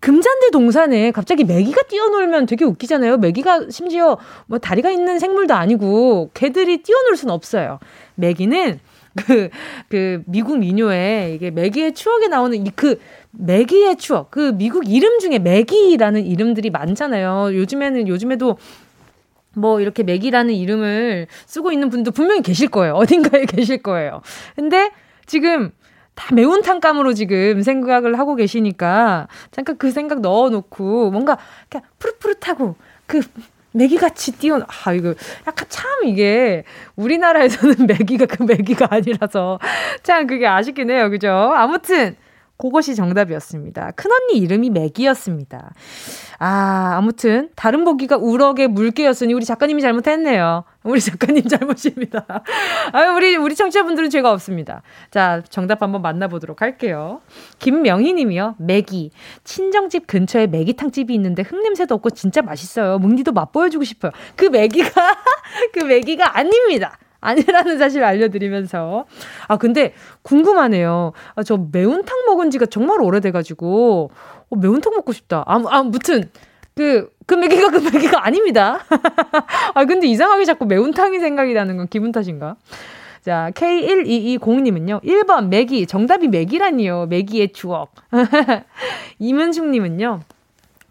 [0.00, 3.16] 금잔디 동산에 갑자기 매기가 뛰어놀면 되게 웃기잖아요.
[3.16, 7.80] 매기가 심지어 뭐 다리가 있는 생물도 아니고 개들이 뛰어놀 수는 없어요.
[8.14, 8.78] 매기는
[9.26, 9.48] 그,
[9.88, 12.98] 그 미국 민요에 이게 매기의 추억에 나오는 이 그
[13.36, 14.30] 매기의 추억.
[14.30, 17.54] 그 미국 이름 중에 매기라는 이름들이 많잖아요.
[17.54, 18.58] 요즘에는 요즘에도
[19.54, 22.94] 뭐 이렇게 매기라는 이름을 쓰고 있는 분도 분명히 계실 거예요.
[22.94, 24.20] 어딘가에 계실 거예요.
[24.56, 24.90] 근데
[25.26, 25.70] 지금
[26.14, 33.20] 다 매운탕감으로 지금 생각을 하고 계시니까 잠깐 그 생각 넣어놓고 뭔가 그냥 푸릇푸릇하고 그
[33.74, 35.14] 매기같이 띄운, 아, 이거
[35.46, 36.64] 약간 참 이게
[36.96, 39.58] 우리나라에서는 매기가 그 매기가 아니라서
[40.02, 41.10] 참 그게 아쉽긴 해요.
[41.10, 41.28] 그죠?
[41.28, 42.16] 아무튼
[42.56, 43.92] 그것이 정답이었습니다.
[43.92, 45.72] 큰언니 이름이 맥이었습니다.
[46.38, 50.64] 아, 아무튼 다른 보기가 우럭의 물개였으니 우리 작가님이 잘못했네요.
[50.84, 52.24] 우리 작가님 잘못입니다.
[52.92, 54.82] 아유, 우리 우리 청취자분들은 죄가 없습니다.
[55.10, 57.20] 자, 정답 한번 만나보도록 할게요.
[57.58, 58.54] 김명희 님이요.
[58.58, 59.10] 맥이
[59.42, 62.98] 친정집 근처에 맥이탕집이 있는데 흙냄새도 없고 진짜 맛있어요.
[62.98, 64.12] 뭉디도 맛보여주고 싶어요.
[64.36, 64.90] 그 맥이가
[65.72, 66.98] 그 맥이가 아닙니다.
[67.24, 69.06] 아니라는 사실 알려드리면서.
[69.48, 71.12] 아, 근데 궁금하네요.
[71.34, 74.10] 아, 저 매운탕 먹은 지가 정말 오래돼가지고,
[74.50, 75.42] 어, 매운탕 먹고 싶다.
[75.46, 76.30] 아, 아무튼,
[76.74, 78.80] 그, 그 매기가 그 매기가 아닙니다.
[79.74, 82.56] 아, 근데 이상하게 자꾸 매운탕이 생각이 나는 건 기분 탓인가?
[83.22, 87.06] 자, K1220님은요, 1번 매기, 정답이 매기라니요.
[87.06, 87.94] 매기의 추억.
[89.18, 90.20] 이문숙님은요,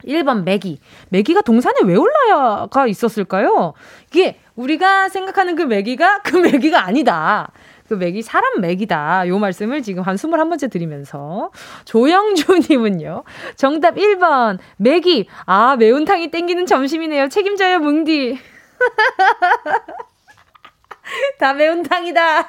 [0.07, 0.79] 1번 매기.
[1.09, 3.73] 매기가 동산에 왜 올라가 있었을까요?
[4.07, 7.51] 이게 우리가 생각하는 그 매기가 그 매기가 아니다.
[7.87, 9.27] 그 매기 사람 매기다.
[9.27, 11.51] 요 말씀을 지금 한 21번째 드리면서.
[11.85, 13.23] 조영주님은요.
[13.55, 14.59] 정답 1번.
[14.77, 15.27] 매기.
[15.45, 17.29] 아, 매운탕이 땡기는 점심이네요.
[17.29, 18.39] 책임져요, 뭉디.
[21.39, 22.47] 다 매운탕이다.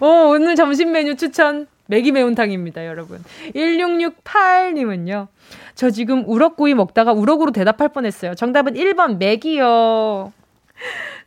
[0.00, 1.66] 오, 오늘 점심 메뉴 추천.
[1.86, 3.22] 매기 매운탕입니다, 여러분.
[3.54, 5.28] 1668님은요.
[5.74, 8.34] 저 지금 우럭구이 먹다가 우럭으로 대답할 뻔 했어요.
[8.34, 10.32] 정답은 1번 매기요.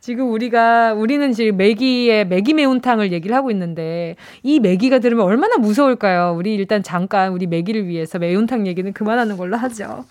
[0.00, 6.34] 지금 우리가 우리는 지금 매기의 매기 매운탕을 얘기를 하고 있는데 이 매기가 들으면 얼마나 무서울까요?
[6.36, 10.04] 우리 일단 잠깐 우리 매기를 위해서 매운탕 얘기는 그만하는 걸로 하죠.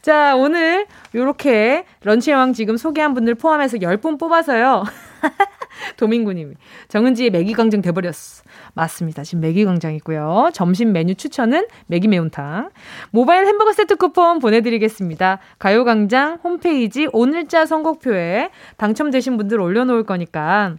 [0.00, 4.84] 자, 오늘 요렇게 런치왕 지금 소개한 분들 포함해서 10분 뽑아서요.
[5.96, 6.54] 도민구님이
[6.88, 8.42] 정은지의 매기광장 돼버렸어.
[8.74, 9.24] 맞습니다.
[9.24, 10.50] 지금 매기광장이고요.
[10.52, 12.70] 점심 메뉴 추천은 매기 매운탕.
[13.10, 15.38] 모바일 햄버거 세트 쿠폰 보내드리겠습니다.
[15.58, 20.76] 가요광장 홈페이지 오늘자 선곡표에 당첨되신 분들 올려놓을 거니까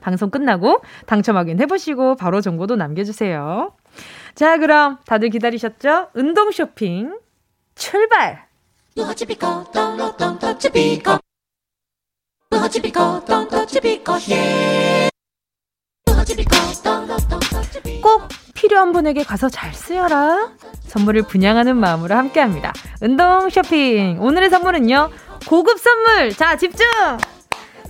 [0.00, 3.72] 방송 끝나고 당첨 확인해보시고 바로 정보도 남겨주세요.
[4.34, 6.08] 자, 그럼 다들 기다리셨죠?
[6.14, 7.18] 운동 쇼핑
[7.74, 8.46] 출발!
[18.02, 20.50] 꼭 필요한 분에게 가서 잘 쓰여라.
[20.86, 22.72] 선물을 분양하는 마음으로 함께 합니다.
[23.00, 24.18] 운동 쇼핑.
[24.20, 25.10] 오늘의 선물은요.
[25.48, 26.34] 고급 선물.
[26.34, 26.86] 자, 집중!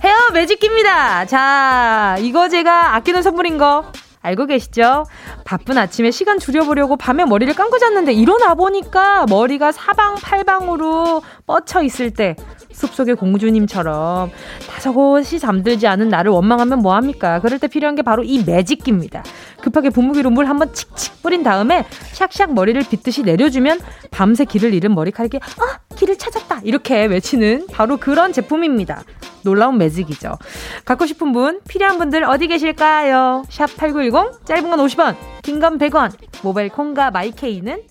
[0.03, 1.25] 헤어 매직기입니다.
[1.25, 5.05] 자, 이거 제가 아끼는 선물인 거 알고 계시죠?
[5.43, 12.35] 바쁜 아침에 시간 줄여보려고 밤에 머리를 감고 잤는데 일어나 보니까 머리가 사방팔방으로 뻗쳐 있을 때
[12.73, 14.31] 숲속의 공주님처럼
[14.69, 17.39] 다소곳이 잠들지 않은 나를 원망하면 뭐합니까?
[17.39, 19.23] 그럴 때 필요한 게 바로 이 매직기입니다.
[19.61, 23.79] 급하게 분무기로 물 한번 칙칙 뿌린 다음에 샥샥 머리를 빗듯이 내려주면
[24.11, 29.03] 밤새 길을 잃은 머리카락이 아 길을 찾았다 이렇게 외치는 바로 그런 제품입니다.
[29.43, 30.37] 놀라운 매직이죠.
[30.85, 33.43] 갖고 싶은 분 필요한 분들 어디 계실까요?
[33.49, 36.11] 샵 8910 짧은 건 50원 긴 건 100원
[36.43, 37.81] 모바일 콩과 마이케이는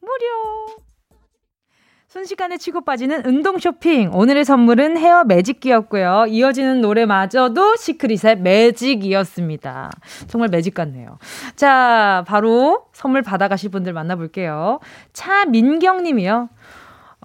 [0.00, 0.80] 무료
[2.10, 4.10] 순식간에 치고 빠지는 운동 쇼핑.
[4.12, 6.24] 오늘의 선물은 헤어 매직기였고요.
[6.28, 9.92] 이어지는 노래마저도 시크릿의 매직이었습니다.
[10.26, 11.18] 정말 매직 같네요.
[11.54, 14.80] 자, 바로 선물 받아가실 분들 만나볼게요.
[15.12, 16.48] 차민경 님이요.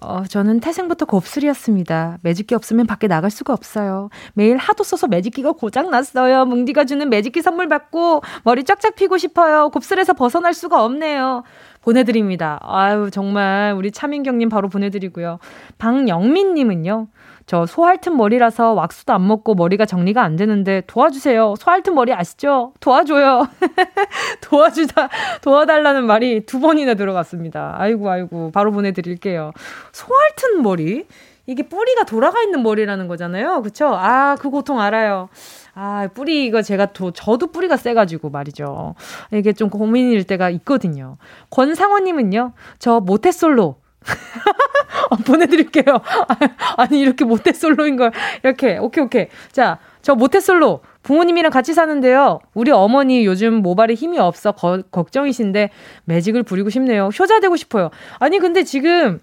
[0.02, 2.18] 어, 저는 태생부터 곱슬이었습니다.
[2.20, 4.10] 매직기 없으면 밖에 나갈 수가 없어요.
[4.34, 6.44] 매일 하도 써서 매직기가 고장났어요.
[6.44, 9.70] 뭉디가 주는 매직기 선물 받고 머리 쫙쫙 피고 싶어요.
[9.70, 11.44] 곱슬에서 벗어날 수가 없네요.
[11.86, 12.58] 보내드립니다.
[12.62, 15.38] 아유, 정말 우리 차민경님 바로 보내드리고요.
[15.78, 17.06] 박영민님은요.
[17.46, 21.54] 저 소알튼 머리라서 왁스도 안 먹고 머리가 정리가 안 되는데 도와주세요.
[21.56, 22.72] 소알튼 머리 아시죠?
[22.80, 23.46] 도와줘요.
[24.42, 25.08] 도와주다,
[25.42, 27.76] 도와달라는 말이 두 번이나 들어갔습니다.
[27.78, 28.50] 아이고, 아이고.
[28.50, 29.52] 바로 보내드릴게요.
[29.92, 31.06] 소알튼 머리?
[31.46, 33.62] 이게 뿌리가 돌아가 있는 머리라는 거잖아요.
[33.62, 33.88] 그쵸?
[33.92, 35.28] 아, 그 고통 알아요.
[35.74, 38.94] 아, 뿌리 이거 제가 또 저도 뿌리가 세가지고 말이죠.
[39.32, 41.16] 이게 좀 고민일 때가 있거든요.
[41.50, 43.76] 권상원님은요, 저 모태솔로.
[45.10, 46.00] 어, 보내드릴게요.
[46.76, 48.78] 아니, 이렇게 모태솔로인 걸, 이렇게.
[48.78, 49.26] 오케이, 오케이.
[49.52, 50.80] 자, 저 모태솔로.
[51.02, 52.40] 부모님이랑 같이 사는데요.
[52.54, 55.70] 우리 어머니 요즘 모발에 힘이 없어 거, 걱정이신데
[56.04, 57.10] 매직을 부리고 싶네요.
[57.16, 57.90] 효자 되고 싶어요.
[58.18, 59.20] 아니, 근데 지금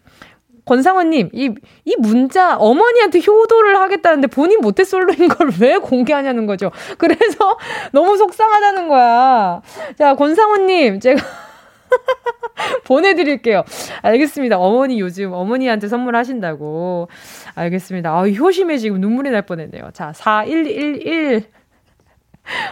[0.65, 6.71] 권상원님, 이, 이 문자 어머니한테 효도를 하겠다는데 본인 모태솔로인 걸 왜 공개하냐는 거죠.
[6.97, 7.57] 그래서
[7.91, 9.61] 너무 속상하다는 거야.
[9.97, 11.21] 자, 권상원님, 제가
[12.85, 13.63] 보내드릴게요.
[14.01, 14.57] 알겠습니다.
[14.57, 17.07] 어머니 요즘 어머니한테 선물하신다고.
[17.55, 18.11] 알겠습니다.
[18.11, 19.91] 아, 효심에 지금 눈물이 날 뻔했네요.
[19.93, 21.43] 자, 4111.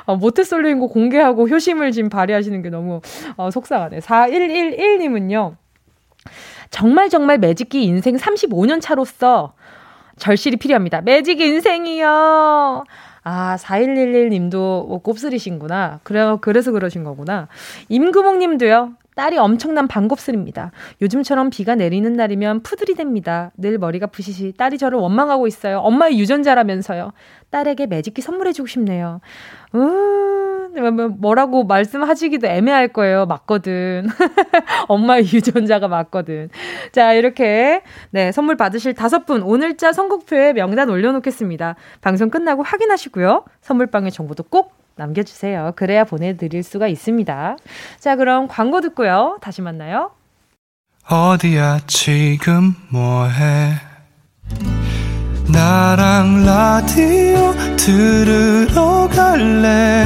[0.05, 3.01] 어, 모태솔로인 거 공개하고 효심을 지금 발휘하시는 게 너무
[3.37, 3.99] 어, 속상하네.
[3.99, 5.55] 4111님은요.
[6.71, 9.53] 정말 정말 매직기 인생 35년 차로서
[10.17, 11.01] 절실히 필요합니다.
[11.01, 12.83] 매직 인생이요.
[13.23, 15.99] 아, 4111 님도 뭐 곱슬이신구나.
[16.03, 17.47] 그래, 그래서 그러신 거구나.
[17.89, 18.93] 임금옥 님도요.
[19.15, 20.71] 딸이 엄청난 반곱슬입니다.
[21.01, 23.51] 요즘처럼 비가 내리는 날이면 푸들이 됩니다.
[23.57, 25.79] 늘 머리가 부시시 딸이 저를 원망하고 있어요.
[25.79, 27.11] 엄마의 유전자라면서요.
[27.49, 29.19] 딸에게 매직기 선물해주고 싶네요.
[29.75, 29.79] 음,
[30.75, 33.25] 뭐, 뭐라고 말씀하시기도 애매할 거예요.
[33.25, 34.07] 맞거든.
[34.87, 36.49] 엄마의 유전자가 맞거든.
[36.91, 37.81] 자, 이렇게,
[38.11, 41.75] 네, 선물 받으실 다섯 분, 오늘자 선곡표에 명단 올려놓겠습니다.
[42.01, 43.45] 방송 끝나고 확인하시고요.
[43.61, 45.73] 선물방의 정보도 꼭 남겨주세요.
[45.75, 47.57] 그래야 보내드릴 수가 있습니다.
[47.99, 49.37] 자, 그럼 광고 듣고요.
[49.41, 50.11] 다시 만나요.
[51.09, 53.73] 어디야, 지금 뭐해?
[55.51, 60.05] 나랑 라디오 들으러 갈래?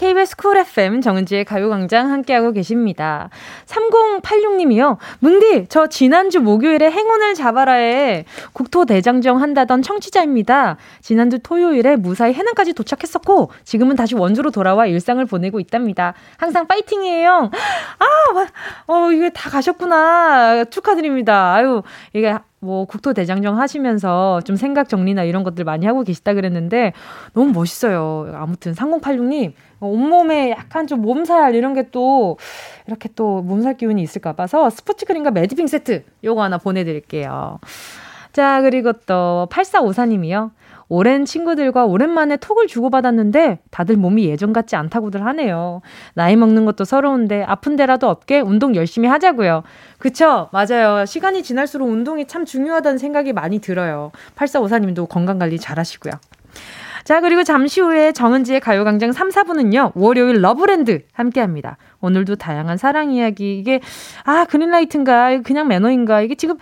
[0.00, 3.28] KBS 쿨 FM 정은지의 가요광장 함께하고 계십니다.
[3.66, 4.96] 3086님이요.
[5.18, 10.78] 뭉디, 저 지난주 목요일에 행운을 잡아라에 국토대장정 한다던 청취자입니다.
[11.02, 16.14] 지난주 토요일에 무사히 해남까지 도착했었고, 지금은 다시 원주로 돌아와 일상을 보내고 있답니다.
[16.38, 17.50] 항상 파이팅이에요.
[17.98, 18.46] 아,
[18.86, 20.64] 어, 이게 다 가셨구나.
[20.64, 21.52] 축하드립니다.
[21.52, 21.82] 아유,
[22.14, 26.92] 이게 뭐 국토 대장정 하시면서 좀 생각 정리나 이런 것들 많이 하고 계시다 그랬는데
[27.32, 28.32] 너무 멋있어요.
[28.34, 32.36] 아무튼 3086님 온몸에 약간 좀 몸살 이런 게 또
[32.86, 37.58] 이렇게 또 몸살 기운이 있을까 봐서 스포츠 크림과 매디핑 세트 요거 하나 보내드릴게요.
[38.32, 40.50] 자 그리고 또 8454님이요.
[40.90, 45.80] 오랜 친구들과 오랜만에 톡을 주고받았는데 다들 몸이 예전 같지 않다고들 하네요.
[46.14, 49.62] 나이 먹는 것도 서러운데 아픈 데라도 없게 운동 열심히 하자고요.
[49.98, 50.50] 그쵸?
[50.52, 51.06] 맞아요.
[51.06, 54.10] 시간이 지날수록 운동이 참 중요하다는 생각이 많이 들어요.
[54.34, 56.12] 8454님도 건강관리 잘 하시고요.
[57.04, 61.76] 자, 그리고 잠시 후에 정은지의 가요광장 3, 4부는요, 월요일 러브랜드 함께 합니다.
[62.00, 63.80] 오늘도 다양한 사랑 이야기, 이게,
[64.24, 66.56] 아, green light인가, 그냥 매너인가, 이게 지금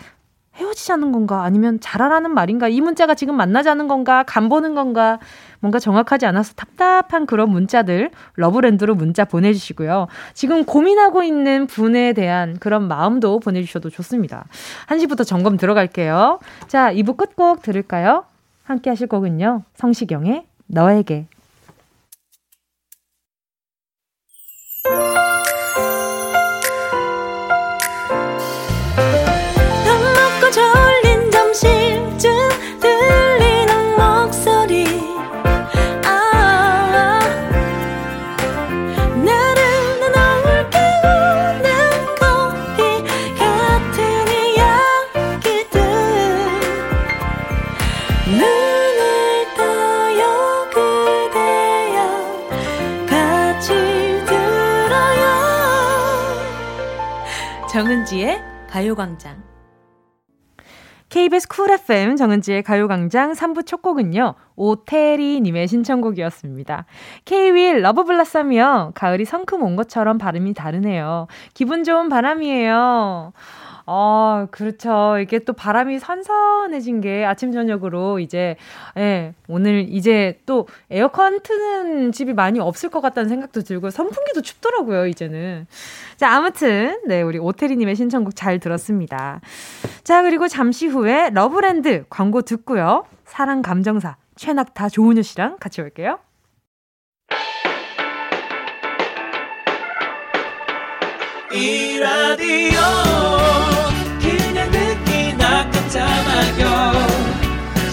[0.59, 1.45] 헤어지자는 건가?
[1.45, 2.69] 아니면 잘하라는 말인가?
[2.69, 4.25] 이 문자가 지금 만나자는 건가?
[4.25, 5.19] 간 보는 건가?
[5.61, 10.09] 뭔가 정확하지 않아서 답답한 그런 문자들 러브랜드로 문자 보내주시고요.
[10.35, 14.47] 지금 고민하고 있는 분에 대한 그런 마음도 보내주셔도 좋습니다.
[14.89, 16.41] 1시부터 점검 들어갈게요.
[16.67, 18.25] 자, 2부 끝곡 들을까요?
[18.65, 19.63] 함께 하실 곡은요.
[19.75, 21.27] 성시경의 너에게.
[58.19, 59.45] 정은지의 가요광장.
[61.09, 66.85] KBS Cool FM 정은지의 가요광장 3부 첫 곡은요, 오태리님의 신청곡이었습니다.
[67.25, 68.93] K-윌 Love Blossom이요.
[68.95, 71.29] 가을이 성큼 온 것처럼 발음이 다르네요.
[71.55, 73.33] 기분 좋은 바람이에요.
[73.91, 75.17] 어, 그렇죠.
[75.19, 78.57] 이게 또 바람이 선선해진 게 아침, 저녁으로 이제,
[78.99, 85.07] 예, 오늘 이제 또 에어컨 트는 집이 많이 없을 것 같다는 생각도 들고 선풍기도 춥더라고요,
[85.07, 85.67] 이제는.
[86.19, 89.41] 자, 아무튼, 네, 우리 오태리 님의 신청곡 잘 들었습니다.
[90.05, 93.07] 자, 그리고 잠시 후에 러브랜드 광고 듣고요.
[93.25, 96.19] 사랑 감정사 최낙타 조은유 씨랑 같이 올게요.
[101.55, 103.78] 이 라디오
[105.89, 107.07] 듣기나 깜짝마요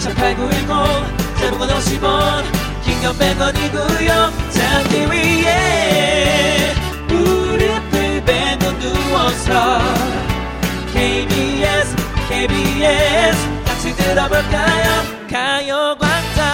[0.00, 2.44] 18910 대목원 50원.
[2.84, 4.10] 긴건 100원이고요?
[4.50, 6.74] 잠기 위에.
[7.08, 9.78] 무릎을 베고 누워서
[10.92, 11.96] KBS
[12.28, 14.86] KBS 같이 들어볼까요?
[15.30, 16.44] 가요광장.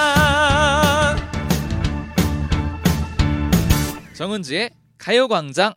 [4.15, 5.75] 정은지의 가요광장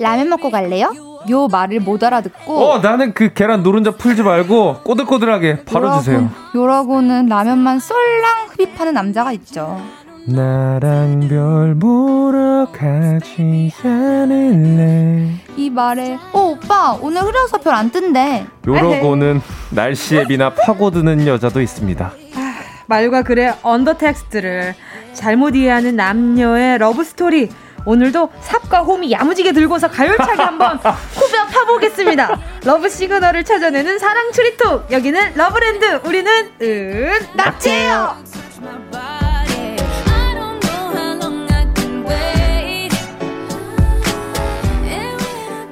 [0.00, 0.92] 라면 먹고 갈래요?
[1.28, 6.30] 요 말을 못 알아듣고 어 나는 그 계란 노른자 풀지 말고 꼬들꼬들하게 바로 요라고, 주세요.
[6.54, 9.78] 요라고는 라면만 쏠랑 흡입하는 남자가 있죠.
[10.26, 19.40] 나랑 별 보러 가지 않을래 이 말에 어 오빠 오늘 흐려서 별 안 뜬대 요러고는
[19.70, 22.04] 날씨 얘기나 파고드는 여자도 있습니다
[22.36, 22.54] 아,
[22.86, 24.74] 말과 글의 undertext를
[25.14, 27.48] 잘못 이해하는 남녀의 love story
[27.84, 30.76] 오늘도 삽과 호미 야무지게 들고서 가열차게 한번
[31.14, 32.38] 후벼 파보겠습니다.
[32.64, 38.16] love signal을 찾아내는 사랑 추리톡 여기는 러브랜드 우리는 은낙지예요.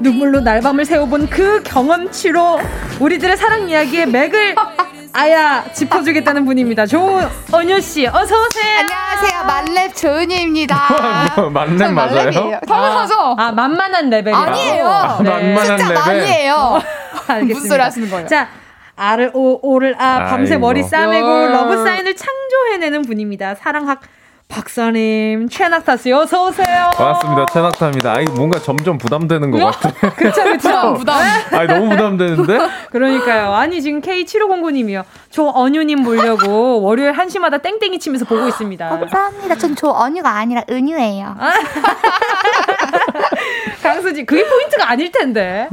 [0.01, 2.61] 눈물로 날밤을 새워본 그 경험치로
[3.01, 4.55] 우리들의 사랑 이야기의 맥을
[5.19, 6.87] 아야 짚어주겠다는 분입니다.
[6.87, 8.79] 조은유 씨, 어서 오세요.
[8.79, 10.79] 안녕하세요, 만렙 조은유입니다.
[11.53, 12.61] 만렙 맞아요?
[12.65, 13.15] 당연하죠.
[13.37, 14.39] 아, 아, 만만한 레벨이요.
[14.39, 14.87] 아니에요.
[14.87, 15.29] 아, 네.
[15.29, 15.97] 만만한 레벨.
[15.97, 16.55] 아니에요.
[16.55, 16.81] 어,
[17.45, 18.29] 무슨 소리 하시는 거예요?
[18.29, 18.49] 자.
[18.95, 20.67] 아를 오, 오를 아 밤새 아이고.
[20.67, 23.57] 머리 싸매고 love sign을 창조해내는 분입니다.
[23.57, 24.01] 사랑학
[24.49, 26.91] 박사님, 최낙타 씨, 어서 오세요.
[26.97, 27.47] 반갑습니다.
[27.53, 28.13] 최낙타입니다.
[28.13, 29.91] 아이 뭔가 점점 부담되는 것 같아.
[30.17, 30.95] 그쵸, 그쵸.
[30.95, 31.19] 부담.
[31.53, 32.59] 아니 너무 부담되는데?
[32.91, 33.53] 그러니까요.
[33.53, 35.05] 아니 지금 K7509님이요.
[35.31, 38.89] 조언유님 보려고 월요일 1시마다 땡땡이 치면서 보고 있습니다.
[38.89, 39.55] 감사합니다.
[39.57, 41.37] 전 조언유가 아니라 은유예요.
[43.83, 45.69] 강수지, 그게 포인트가 아닐 텐데.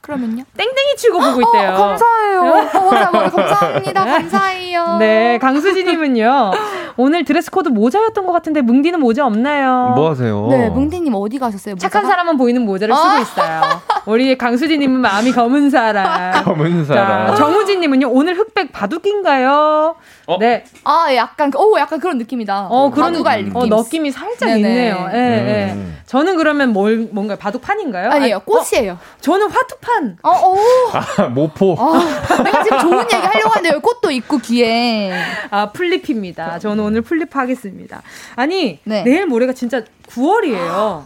[0.00, 0.44] 그러면요?
[0.56, 1.70] 땡땡이 치고 보고 있대요.
[1.72, 2.40] 어, 감사해요.
[2.74, 2.90] 어,
[3.30, 4.04] 감사합니다.
[4.04, 4.96] 감사해요.
[4.98, 6.50] 네, 강수지님은요.
[6.96, 9.92] 오늘 드레스 코드 모자였던 것 같은데 뭉디는 모자 없나요?
[9.96, 10.46] 뭐 하세요?
[10.50, 11.74] 네, 뭉디님 어디 가셨어요?
[11.74, 11.90] 모자가?
[11.90, 13.20] 착한 사람만 보이는 모자를 쓰고 아.
[13.20, 13.60] 있어요.
[14.06, 16.32] 우리 강수지님은 마음이 검은 사람.
[16.44, 17.28] 검은 사람.
[17.28, 18.08] 자, 정우진님은요.
[18.10, 19.94] 오늘 흑백 바둑인가요?
[20.30, 20.38] 어?
[20.38, 20.64] 네.
[20.84, 22.68] 아, 약간 오, 약간 그런 느낌이다.
[22.70, 23.56] 어, 그런 바둑알 느낌.
[23.56, 24.56] 어, 느낌이 살짝 네네.
[24.58, 25.08] 있네요.
[25.12, 25.92] 예, 네, 음.
[25.96, 26.02] 네.
[26.06, 28.10] 저는 그러면 뭘 뭔가 바둑판인가요?
[28.10, 28.92] 아니에요, 어, 꽃이에요.
[28.92, 30.18] 어, 저는 화투판.
[30.22, 30.56] 어, 오.
[30.92, 31.76] 아, 모포.
[31.78, 35.12] 아, 내가 지금 좋은 얘기 하려고 하는데 꽃도 있고 귀에.
[35.50, 36.58] 아, 튤립입니다.
[36.60, 38.02] 저는 오늘 튤립 하겠습니다.
[38.36, 39.02] 아니, 네.
[39.02, 41.04] 내일 모레가 진짜 9월이에요.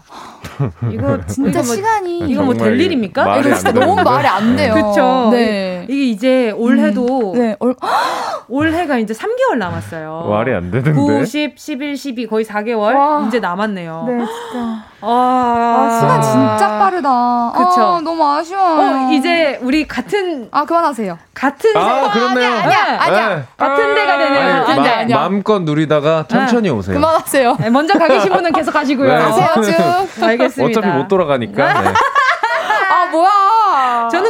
[0.92, 3.38] 이거 진짜 이거 뭐, 시간이 이거 뭐 될 일입니까?
[3.38, 4.72] 이거 진짜 너무 말이 안 돼요.
[4.74, 5.28] 그렇죠.
[5.32, 5.84] 네.
[5.88, 7.56] 이게 이제 올해도 음, 네.
[7.60, 7.74] 올,
[8.48, 10.26] 올해가 이제 3개월 남았어요.
[10.28, 10.92] 말이 안 되는데.
[10.92, 13.24] 9, 10, 11, 12 거의 4개월 와.
[13.26, 14.04] 이제 남았네요.
[14.06, 14.84] 네, 진짜.
[15.00, 17.52] 아, 아 시간 진짜 빠르다.
[17.54, 17.82] 그렇죠.
[17.82, 19.08] 아, 너무 아쉬워요.
[19.08, 21.18] 어, 이제 우리 같은 아 그만하세요.
[21.34, 22.50] 같은 아, 그렇네요.
[22.52, 23.36] 아니야, 아니야, 아니야.
[23.36, 23.44] 네.
[23.56, 24.64] 같은 데가 되네요.
[24.64, 24.88] 아니, 데.
[24.90, 25.16] 아니야.
[25.18, 26.70] 마음껏 누리다가 천천히 네.
[26.70, 26.94] 오세요.
[26.94, 27.56] 그만하세요.
[27.60, 29.12] 네, 먼저 가 계신 분은 계속 가시고요.
[29.12, 29.18] 네.
[29.18, 30.22] 가세요 쭉.
[30.24, 30.80] 알겠습니다.
[30.80, 31.92] 어차피 못 돌아가니까.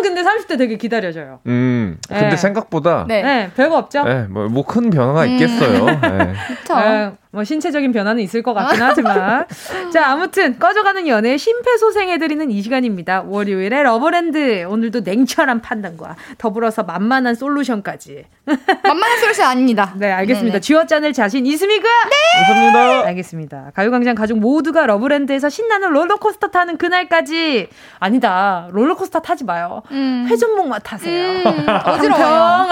[0.04, 1.40] 근데 30대 되게 기다려져요.
[1.46, 1.96] 음.
[2.08, 2.36] 근데 네.
[2.36, 3.22] 생각보다 네.
[3.22, 3.50] 네.
[3.56, 4.04] 별거 없죠.
[4.04, 5.30] 네, 뭐뭐 큰 변화가 음.
[5.30, 5.86] 있겠어요.
[5.86, 6.34] 네.
[6.66, 7.16] 그렇죠.
[7.34, 9.44] 뭐 신체적인 변화는 있을 것 같긴 하지만
[9.92, 13.24] 자 아무튼 꺼져가는 연애 심폐소생해드리는 이 시간입니다.
[13.26, 18.24] 월요일에 러브랜드 오늘도 냉철한 판단과 더불어서 만만한 솔루션까지
[18.84, 19.92] 만만한 솔루션 아닙니다.
[19.96, 20.60] 네 알겠습니다.
[20.60, 21.88] 쥐어짜낼 자신 있습니까?
[22.04, 22.46] 네.
[22.46, 23.08] 감사합니다.
[23.08, 23.72] 알겠습니다.
[23.74, 27.68] 가요광장 가족 모두가 러브랜드에서 신나는 롤러코스터 타는 그날까지
[27.98, 29.82] 아니다 롤러코스터 타지 마요.
[29.90, 30.26] 음.
[30.30, 31.42] 회전목마 타세요.
[31.50, 32.68] 음, 어지러워요.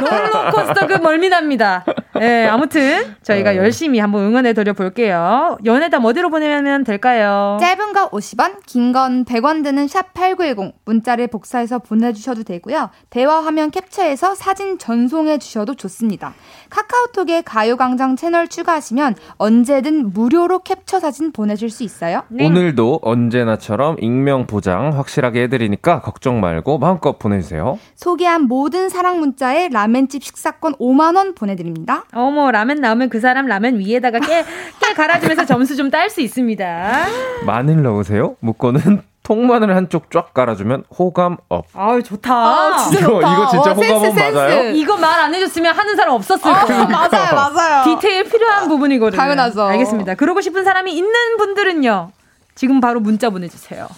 [0.00, 1.84] 롤러코스터 그 멀미납니다.
[2.18, 3.56] 네 아무튼 저희가 어.
[3.56, 5.58] 열심히 열심히 한번 응원해 드려 볼게요.
[5.66, 7.58] 연애담 어디로 보내면 될까요?
[7.60, 12.88] 짧은 거 50원, 긴 건 100원 드는 샵 8910 문자를 복사해서 보내 주셔도 되고요.
[13.10, 16.32] 대화 화면 캡처해서 사진 전송해 주셔도 좋습니다.
[16.70, 22.22] 카카오톡에 가요 광장 채널 추가하시면 언제든 무료로 캡처 사진 보내 줄 수 있어요.
[22.28, 22.46] 네.
[22.46, 27.78] 오늘도 언제나처럼 익명 보장 확실하게 해 드리니까 걱정 말고 마음껏 보내 주세요.
[27.96, 32.04] 소개한 모든 사랑 문자에 라멘집 식사권 5만 원 보내 드립니다.
[32.14, 34.44] 어머 라면 나오면 그 사람 라면 라면 위에다가 깨,
[34.80, 37.06] 깨 갈아주면서 점수 좀 딸 수 있습니다.
[37.44, 38.36] 마늘 넣으세요.
[38.40, 41.66] 묶고는 통마늘 한쪽 쫙 깔아주면 호감 up.
[41.74, 42.32] 아유 좋다.
[42.34, 43.32] 아, 진짜 이거, 좋다.
[43.32, 44.70] 이거 진짜 호감 up 맞아요?
[44.72, 46.84] 이거 말 안 해줬으면 하는 사람 없었을 아, 거예요.
[46.86, 47.84] 맞아요, 맞아요.
[47.84, 49.16] 디테일 필요한 부분이거든요.
[49.18, 49.62] 당연하죠.
[49.62, 50.14] 알겠습니다.
[50.14, 52.10] 그러고 싶은 사람이 있는 분들은요.
[52.54, 53.88] 지금 바로 문자 보내주세요.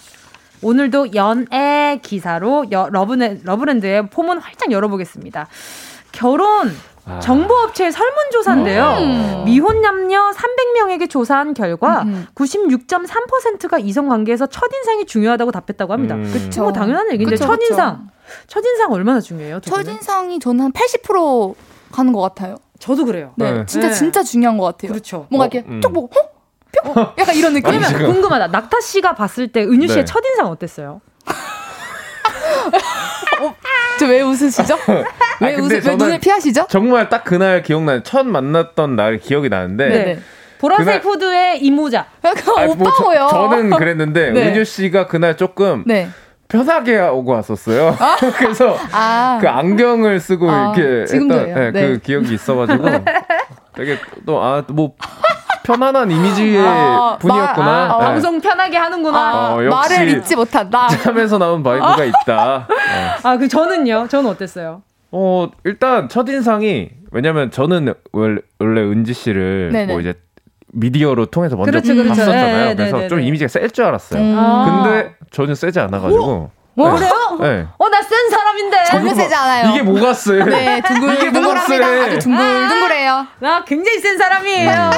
[0.61, 5.47] 오늘도 연애 기사로 여, 러브랜, 러브랜드의 포문 활짝 열어보겠습니다.
[6.11, 6.75] 결혼
[7.09, 7.19] 아.
[7.19, 8.97] 정보업체의 설문조사인데요.
[8.99, 9.43] 음.
[9.45, 12.27] 미혼 남녀 300명에게 조사한 결과 음.
[12.35, 16.15] 96.3%가 이성관계에서 첫인상이 중요하다고 답했다고 합니다.
[16.15, 16.29] 음.
[16.31, 16.63] 그쵸.
[16.63, 18.09] 뭐 당연한 얘기인데 그쵸, 첫인상.
[18.25, 18.37] 그쵸.
[18.47, 19.59] 첫인상 얼마나 중요해요?
[19.61, 21.55] 첫인상이 저는 한 80%
[21.91, 22.57] 가는 것 같아요.
[22.77, 23.33] 저도 그래요.
[23.35, 23.65] 네, 네.
[23.65, 23.93] 진짜 네.
[23.93, 24.91] 진짜 중요한 것 같아요.
[24.91, 25.25] 그렇죠.
[25.29, 25.81] 뭔가 이렇게 어, 음.
[25.81, 26.29] 쭉 보고 어?
[26.93, 27.05] 뿅?
[27.17, 27.79] 약간 이런 느낌.
[27.79, 28.47] 그러면 궁금하다.
[28.47, 30.05] 낙타 씨가 봤을 때 은유 씨의 네.
[30.05, 31.01] 첫인상 어땠어요?
[31.25, 31.31] 어,
[33.39, 33.55] 저
[34.05, 34.77] 왜 웃으시죠?
[35.41, 36.67] 왜, 아, 웃으, 왜 눈을 피하시죠?
[36.69, 40.19] 정말 딱 그날 기억나는 첫 만났던 날 기억이 나는데 네
[40.59, 42.05] 보라색 그날, 후드의 이모자.
[42.23, 43.19] 약간 아니, 오빠고요.
[43.19, 44.47] 뭐 저, 는 그랬는데 네.
[44.49, 46.09] 은유 씨가 그날 조금 네.
[46.49, 47.95] 편하게 오고 왔었어요.
[47.99, 48.17] 아?
[48.37, 49.37] 그래서 아.
[49.39, 51.71] 그 안경을 쓰고 아, 이렇게 했던 네, 그 네.
[51.87, 52.85] 그 기억이 있어가지고
[53.75, 54.95] 되게 또 아 뭐
[55.73, 57.65] 편안한 이미지의 아, 분이었구나.
[57.65, 58.05] 마, 아, 네.
[58.05, 59.53] 방송 편하게 하는구나.
[59.53, 60.87] 어, 말을 잊지 못한다.
[60.87, 62.67] 짬에서 나온 vibe가 있다.
[63.21, 64.07] 아, 그 저는요?
[64.09, 64.81] 저는 어땠어요?
[65.11, 69.91] 어, 일단 첫인상이, 왜냐면 저는 원래, 원래 은지 씨를 네네.
[69.93, 70.15] 뭐 이제
[70.73, 72.09] 미디어로 통해서 먼저 그렇죠, 그렇죠.
[72.09, 72.65] 봤었잖아요.
[72.69, 73.25] 네, 그래서 네, 좀 네.
[73.27, 74.21] 이미지가 셀 줄 알았어요.
[74.21, 74.81] 음.
[74.83, 76.49] 근데 전혀 세지 않아가지고.
[76.75, 77.11] 뭐 그래요?
[77.41, 77.65] 네.
[77.77, 78.83] 어, 나 센 사람인데.
[78.85, 79.69] 전혀 세지 않아요.
[79.69, 80.33] 이게 뭐가 세?
[80.43, 81.85] 네, 둥글둥글합니다.
[82.05, 83.11] 아주 둥글둥글해요.
[83.11, 84.89] 아, 나 굉장히 센 사람이에요.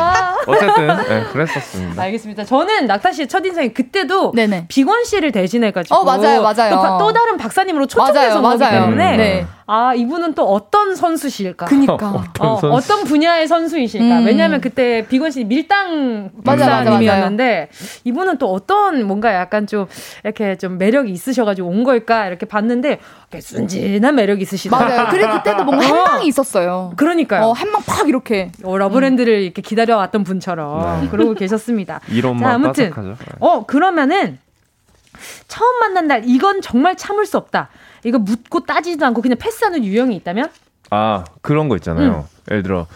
[0.48, 2.02] 어쨌든, 네, 그랬었습니다.
[2.04, 2.46] 알겠습니다.
[2.46, 4.66] 저는 낙타 씨의 첫인상이 그때도 네네.
[4.70, 5.96] 비건 씨를 대신해가지고.
[5.96, 6.98] 어, 맞아요, 맞아요.
[7.00, 8.82] 또, 또 다른 박사님으로 초청해서 맞아요, 맞아요.
[8.86, 9.18] 때문에.
[9.18, 9.48] 네.
[9.74, 11.66] 아, 이분은 또 어떤 선수실까?
[11.68, 11.94] 그니까.
[11.94, 12.74] 어떤, 어, 선수?
[12.94, 14.20] 어떤 분야의 선수이실까?
[14.20, 14.26] 음.
[14.26, 17.70] 왜냐면 그때 비건 씨 밀당 박사님이었는데,
[18.04, 19.86] 이분은 또 어떤 뭔가 약간 좀
[20.26, 22.28] 이렇게 좀 매력이 있으셔가지고 온 걸까?
[22.28, 23.00] 이렇게 봤는데,
[23.40, 24.90] 순진한 매력이 있으시더라고요.
[24.98, 25.08] 맞아요.
[25.10, 26.92] 그리고 그때도 뭔가 한 방이 있었어요.
[26.98, 27.44] 그러니까요.
[27.46, 28.52] 어, 한 방 팍 이렇게.
[28.66, 29.42] 어, 러브랜드를 음.
[29.44, 31.04] 이렇게 기다려왔던 분처럼.
[31.04, 31.10] 네.
[31.10, 32.02] 그러고 계셨습니다.
[32.12, 32.90] 이런 자, 아무튼.
[32.92, 33.16] 따뜻하죠.
[33.40, 34.38] 어, 그러면은,
[35.48, 37.70] 처음 만난 날, 이건 정말 참을 수 없다.
[38.04, 40.50] 이거 묻고 따지지도 않고 그냥 패스하는 유형이 있다면?
[40.90, 42.28] 아 그런 거 있잖아요.
[42.30, 42.42] 음.
[42.50, 42.88] 예를 들어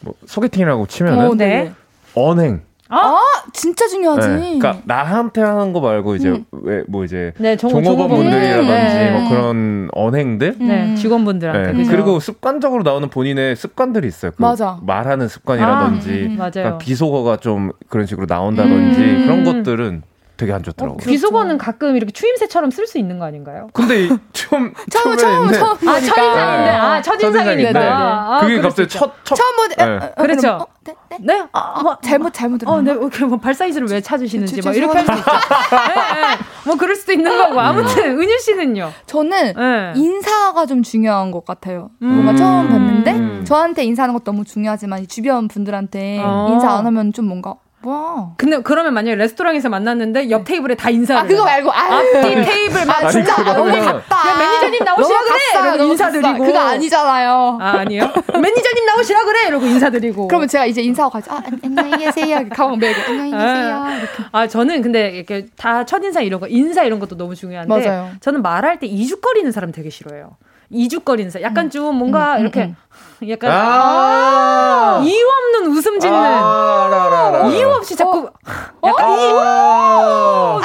[0.00, 1.72] 뭐 소개팅이라고 치면은 어, 네.
[2.14, 2.62] 언행.
[2.92, 3.20] 아, 아
[3.52, 4.28] 진짜 중요하지.
[4.28, 6.44] 네, 그러니까 나한테 하는 거 말고 이제 음.
[6.50, 9.10] 왜뭐 이제 네, 종업원분들이라든지 네.
[9.12, 10.96] 뭐 그런 언행들, 네, 음.
[10.96, 14.32] 직원분들한테 네, 그리고 습관적으로 나오는 본인의 습관들이 있어요.
[14.32, 14.80] 그 맞아.
[14.82, 16.50] 말하는 습관이라든지, 아, 음, 맞아요.
[16.50, 19.22] 그러니까 비속어가 좀 그런 식으로 나온다든지 음.
[19.24, 20.02] 그런 것들은
[20.40, 20.94] 되게 안 좋더라고요.
[20.94, 23.68] 어, 비속어는 가끔 이렇게 추임새처럼 쓸 수 있는 거 아닌가요?
[23.74, 27.88] 근데 좀 처음 처음 처음 아 첫인상인데 아 첫인상이니까 네.
[27.90, 30.12] 아, 그게 갑자기 첫, 첫 처음 보는 네.
[30.16, 30.48] 그렇죠.
[30.52, 31.18] 어, 네, 네.
[31.20, 31.46] 네?
[31.52, 32.92] 아, 뭐, 잘못 잘못 들었 어, 네.
[32.92, 35.30] 이렇게 뭐 발사이즈를 왜 찾으시는지 뭐 이렇게 할 수 있죠.
[35.30, 36.38] 네, 네.
[36.64, 37.60] 뭐 그럴 수도 있는 거고.
[37.60, 38.20] 아무튼 음.
[38.22, 38.92] 은유 씨는요.
[39.06, 39.92] 저는 네.
[39.96, 41.90] 인사가 좀 중요한 것 같아요.
[42.00, 42.14] 음.
[42.14, 43.44] 뭔가 처음 봤는데 음.
[43.44, 46.48] 저한테 인사하는 것도 너무 중요하지만 주변 분들한테 어.
[46.50, 48.32] 인사 안 하면 좀 뭔가 와.
[48.36, 51.22] 근데 그러면 만약에 레스토랑에서 만났는데 옆 테이블에 다 인사를.
[51.22, 54.38] 아 그거 말고 아, 앞뒤 테이블 막 진짜 너무 갔다.
[54.38, 55.74] 매니저님 나오시라 그래.
[55.74, 56.44] 이러고 인사드리고.
[56.44, 57.58] 그거 아니잖아요.
[57.60, 58.02] 아 아니요.
[58.32, 59.48] 매니저님 나오시라 그래.
[59.48, 60.28] 이러고 인사드리고.
[60.28, 61.32] 그러면 제가 이제 인사하고 가죠.
[61.32, 62.44] 아 안녕히 계세요.
[62.50, 63.82] 가방 메고 안녕히 계세요.
[63.82, 64.24] 아, 이렇게.
[64.32, 68.10] 아 저는 근데 이렇게 다 첫인상 이런 거 인사 이런 것도 너무 중요한데 맞아요.
[68.20, 70.36] 저는 말할 때 이죽거리는 사람 되게 싫어해요.
[70.70, 71.50] 이죽거리는 사람.
[71.50, 71.70] 약간 음.
[71.70, 72.76] 좀 뭔가 음, 음 이렇게 음,
[73.28, 78.88] 약간 아~ 아~ 이유 없는 웃음 짓는 아~ 이유 없이 자꾸 어?
[78.88, 79.16] 약간 어?
[79.16, 80.60] 이 아~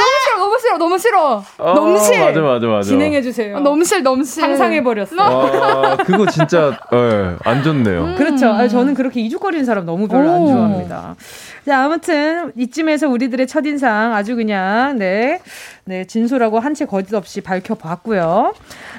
[0.55, 1.43] 너무 싫어 너무 싫어.
[1.57, 2.19] 어, 넘실.
[2.19, 2.87] 맞아 맞아 맞아.
[2.87, 3.59] 진행해 주세요.
[3.59, 4.41] 넘실 넘실.
[4.41, 5.15] 상상해 버렸어.
[5.19, 8.05] 아, 그거 진짜 네, 안 좋네요.
[8.05, 8.15] 음.
[8.15, 8.49] 그렇죠.
[8.49, 11.15] 아니, 저는 그렇게 이죽거리는 사람 너무 별로 안 좋아합니다.
[11.65, 15.39] 자 아무튼 이쯤에서 우리들의 첫인상 아주 그냥 네,
[15.83, 18.53] 네 진솔하고 한 채 거짓 없이 밝혀봤고요.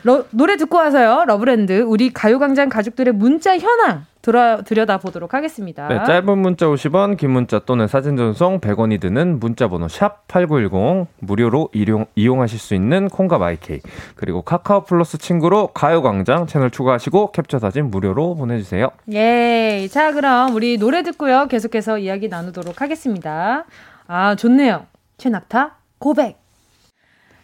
[0.04, 1.24] 러, 노래 듣고 와서요.
[1.26, 5.86] 러브랜드 우리 가요광장 가족들의 문자 현황 들어, 들여다보도록 하겠습니다.
[5.86, 11.06] 네, 짧은 문자 50원, 긴 문자 또는 사진 전송 100원이 드는 문자 번호 샵 8910
[11.20, 13.80] 무료로 이용, 이용하실 수 있는 콩과 마이케이
[14.16, 18.90] 그리고 카카오 플러스 친구로 가요광장 채널 추가하시고 캡처 사진 무료로 보내주세요.
[19.12, 21.46] 예, 자 그럼 우리 노래 듣고요.
[21.46, 23.64] 계속해서 이야기 나누도록 하겠습니다.
[24.08, 24.86] 아 좋네요.
[25.18, 26.36] 최낙타 고백.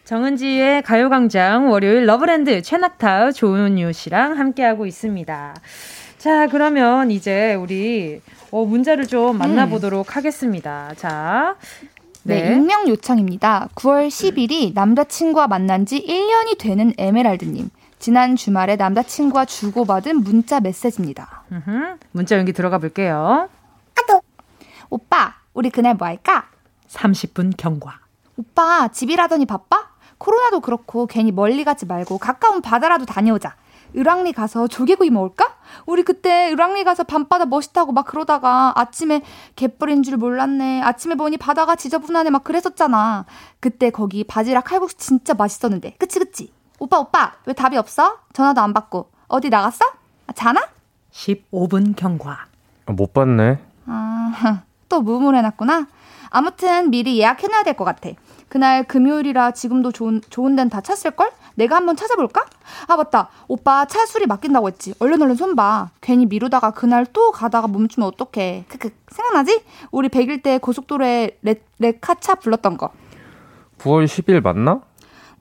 [0.03, 5.55] 정은지의 가요광장 월요일 러브랜드 최낙타 조은유 씨랑 함께하고 있습니다.
[6.23, 8.21] 자, 그러면 이제 우리
[8.53, 10.17] 어, 문자를 좀 만나보도록 음.
[10.17, 10.93] 하겠습니다.
[10.97, 11.57] 자.
[12.23, 12.43] 네.
[12.43, 13.71] 네, 익명 요청입니다.
[13.75, 17.71] 9월 10일이 남자친구와 만난 지 1년이 되는 에메랄드님.
[17.99, 21.43] 지난 주말에 남자친구와 주고받은 문자 메시지입니다.
[21.51, 23.49] 으흠, 문자 연기 들어가 볼게요.
[23.97, 24.23] 아도.
[24.91, 26.47] 오빠, 우리 그날 뭐 할까?
[26.89, 27.99] 30분 경과.
[28.37, 29.89] 오빠, 집이라더니 바빠?
[30.19, 33.57] 코로나도 그렇고 괜히 멀리 가지 말고 가까운 바다라도 다녀오자.
[33.97, 35.57] 을왕리 가서 조개구이 먹을까?
[35.87, 39.23] 우리 그때 을왕리 가서 밤바다 멋있다고 막 그러다가 아침에
[39.57, 40.83] 갯벌인 줄 몰랐네.
[40.83, 43.25] 아침에 보니 바다가 지저분하네 막 그랬었잖아.
[43.61, 45.97] 그때 거기 바지락 칼국수 진짜 맛있었는데.
[45.99, 46.53] 그치 그치?
[46.79, 48.19] 오빠 오빠 왜 답이 없어?
[48.33, 49.11] 전화도 안 받고.
[49.29, 49.85] 어디 나갔어?
[50.27, 50.63] 아, 자나?
[51.13, 52.47] 15분 경과.
[52.87, 53.59] 아, 못 봤네.
[53.87, 55.87] 아, 또 무물해놨구나.
[56.31, 58.11] 아무튼 미리 예약해놔야 될 것 같아.
[58.49, 61.31] 그날 금요일이라 지금도 좋은, 좋은 데는 다 찼을 걸?
[61.55, 62.47] 내가 한번 찾아볼까?
[62.89, 63.29] 아, 맞다.
[63.49, 64.95] 오빠 차 수리 맡긴다고 했지.
[64.99, 65.91] 얼른 얼른 손 봐.
[66.01, 68.65] 괜히 미루다가 그날 또 가다가 멈추면 어떡해.
[68.69, 68.91] 크크.
[69.11, 69.63] 생각나지?
[69.91, 72.91] 우리 100일 때 고속도로에 레, 레카차 불렀던 거.
[73.79, 74.81] 9월 10일 맞나?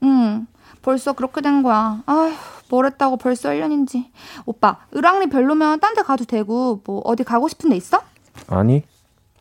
[0.03, 0.47] 응.
[0.81, 2.01] 벌써 그렇게 된 거야.
[2.07, 2.31] 아휴,
[2.69, 4.05] 뭘 했다고 벌써 1년인지.
[4.45, 8.01] 오빠, 을왕리 별로면 딴 데 가도 되고, 뭐, 어디 가고 싶은 데 있어?
[8.47, 8.83] 아니.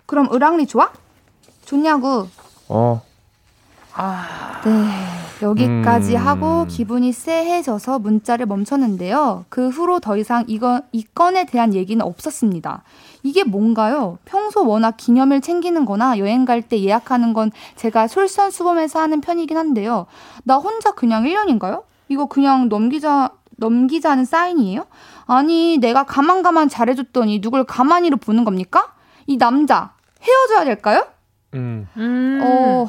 [0.06, 0.90] 그럼 을왕리 좋아?
[1.64, 2.28] 좋냐고.
[2.68, 3.02] 어.
[3.94, 4.60] 아.
[4.64, 4.70] 네.
[5.42, 6.26] 여기까지 음.
[6.26, 9.46] 하고 기분이 쎄해져서 문자를 멈췄는데요.
[9.48, 12.82] 그 후로 더 이상 이건, 이 건에 대한 얘기는 없었습니다.
[13.22, 14.18] 이게 뭔가요?
[14.26, 20.06] 평소 워낙 기념일 챙기는 거나 여행 갈 때 예약하는 건 제가 솔선수범해서 하는 편이긴 한데요.
[20.44, 21.84] 나 혼자 그냥 1년인가요?
[22.08, 24.84] 이거 그냥 넘기자, 넘기자는 사인이에요?
[25.26, 28.92] 아니, 내가 가만가만 잘해줬더니 누굴 가만히로 보는 겁니까?
[29.26, 31.06] 이 남자, 헤어져야 될까요?
[31.54, 31.88] 음.
[31.96, 32.40] 음.
[32.42, 32.86] 어.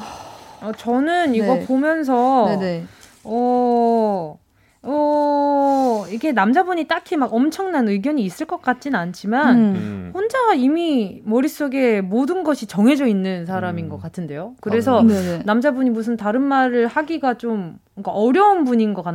[0.62, 1.66] 어, 저는 이거 네.
[1.66, 2.84] 보면서, 네네.
[3.24, 4.38] 어,
[4.84, 9.74] 어, 이게 남자분이 딱히 막 엄청난 의견이 있을 것 같진 않지만, 음.
[9.74, 10.10] 음.
[10.14, 13.90] 혼자 이미 머릿속에 모든 것이 정해져 있는 사람인 음.
[13.90, 14.54] 것 같은데요.
[14.60, 19.14] 그래서 아, 남자분이 무슨 다른 말을 하기가 좀 그러니까 어려운 분인 것 같,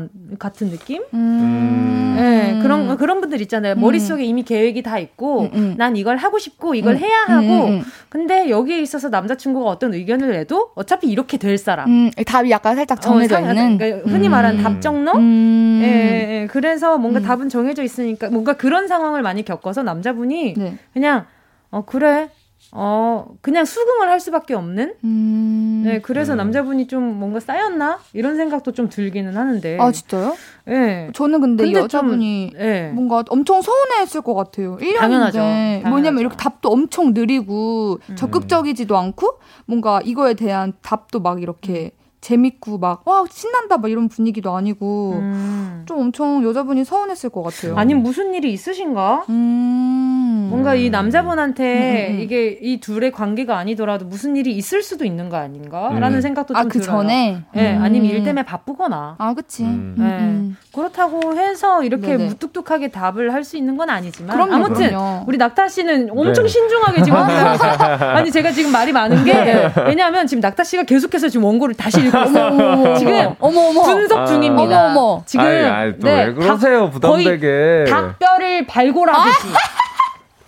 [0.62, 1.04] 은 느낌?
[1.14, 2.14] 음.
[2.16, 3.74] 네, 그런 그런 분들 있잖아요.
[3.74, 3.82] 음.
[3.82, 5.76] 머릿속에 이미 계획이 다 있고 음, 음.
[5.78, 10.32] 난 이걸 하고 싶고 이걸 음, 해야 하고 음, 근데 여기에 있어서 남자친구가 어떤 의견을
[10.32, 12.12] 내도 어차피 이렇게 될 사람.
[12.26, 15.14] 답이 약간 살짝 정해져 어, 있는 그러니까 흔히 말하는 답정너?
[15.18, 20.78] 예, 예, 예, 그래서 뭔가 답은 정해져 있으니까 뭔가 그런 상황을 많이 겪어서 남자분이 네.
[20.94, 21.26] 그냥
[21.72, 22.30] 어 그래
[22.72, 24.96] 어, 그냥 수긍을 할 수밖에 없는?
[25.04, 25.82] 음...
[25.86, 26.38] 네, 그래서 음.
[26.38, 28.00] 남자분이 좀 뭔가 쌓였나?
[28.14, 29.78] 이런 생각도 좀 들기는 하는데.
[29.80, 30.36] 아, 진짜요?
[30.66, 31.10] 네.
[31.14, 32.92] 저는 근데, 근데 여자분이 좀, 네.
[32.92, 34.78] 뭔가 엄청 서운해 했을 것 같아요.
[34.78, 34.98] 1년인데.
[34.98, 35.40] 당연하죠.
[35.40, 35.90] 당연하죠.
[35.90, 38.16] 뭐냐면 이렇게 답도 엄청 느리고 음.
[38.16, 42.07] 적극적이지도 않고 뭔가 이거에 대한 답도 막 이렇게 음.
[42.22, 45.84] 재밌고 막 와 신난다 막 이런 분위기도 아니고 음.
[45.86, 47.76] 좀 엄청 여자분이 서운했을 것 같아요.
[47.78, 49.26] 아니면 무슨 일이 있으신가?
[49.30, 50.48] 음.
[50.50, 52.22] 뭔가 이 남자분한테 음, 음, 음.
[52.22, 56.64] 이게 이 둘의 관계가 아니더라도 무슨 일이 있을 수도 있는 거 아닌가라는 생각도 좀 아,
[56.66, 56.98] 그 들어요.
[56.98, 59.16] 전에 네, 아니면 일 때문에 바쁘거나.
[59.18, 59.64] 아 그치.
[59.64, 60.50] 네.
[60.74, 62.26] 그렇다고 해서 이렇게 네네.
[62.30, 65.24] 무뚝뚝하게 답을 할 수 있는 건 아니지만 그럼요, 아무튼 그럼요.
[65.26, 66.50] 우리 낙타 씨는 엄청 네.
[66.50, 67.18] 신중하게 지금
[68.02, 69.74] 아니 제가 지금 말이 많은 게 네.
[69.86, 72.96] 왜냐하면 지금 낙타 씨가 계속해서 지금 원고를 다시 읽고 있어요.
[72.98, 74.92] 지금 어머 어머 분석 중입니다.
[74.92, 79.48] 어머 어머 지금 아이, 아이, 네, 왜 그러세요 부담되게 닭뼈를 발골하듯이.
[79.54, 79.78] 아!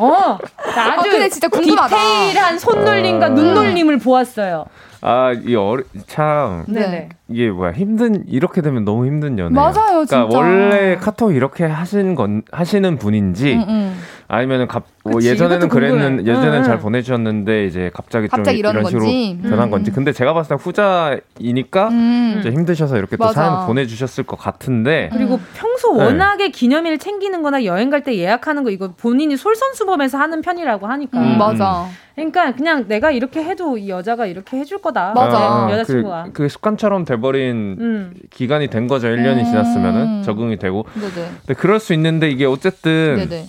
[0.01, 1.93] 어, 아주 아, 진짜 궁금하다.
[1.95, 3.29] 디테일한 손놀림과 아.
[3.29, 4.65] 눈놀림을 보았어요.
[5.01, 6.63] 아, 이 어리, 참.
[6.67, 7.09] 네네.
[7.27, 9.53] 이게 뭐야, 힘든, 이렇게 되면 너무 힘든 연애.
[9.53, 10.27] 맞아요, 그러니까 진짜.
[10.29, 14.01] 원래 카톡 이렇게 하신 건, 하시는 분인지, 음, 음.
[14.29, 19.03] 아니면은 갑, 뭐 예전에는 그랬는, 예전에는 응, 잘 보내주셨는데, 이제 갑자기, 갑자기 좀 이런, 식으로
[19.03, 19.39] 건지.
[19.43, 19.71] 변한 음.
[19.71, 19.91] 건지.
[19.91, 22.35] 근데 제가 봤을 때 후자이니까, 음.
[22.39, 25.09] 이제 힘드셔서 이렇게 또 사연 보내주셨을 것 같은데.
[25.13, 25.45] 그리고 음.
[25.55, 26.05] 평소 네.
[26.05, 31.19] 워낙에 기념일 챙기는 거나 여행 갈 때 예약하는 거, 이거 본인이 솔선수범해서 하는 편이라고 하니까.
[31.19, 31.85] 음, 맞아.
[32.15, 35.13] 그러니까 그냥 내가 이렇게 해도 이 여자가 이렇게 해줄 거다.
[35.13, 35.37] 맞아.
[35.37, 36.23] 아, 그 여자친구가.
[36.25, 38.13] 그, 그 습관처럼 돼버린 음.
[38.29, 39.07] 기간이 된 거죠.
[39.07, 39.45] 1년이 음.
[39.45, 40.85] 지났으면은 적응이 되고.
[40.95, 41.29] 네네.
[41.45, 43.45] 근데 그럴 수 있는데 이게 어쨌든 네네.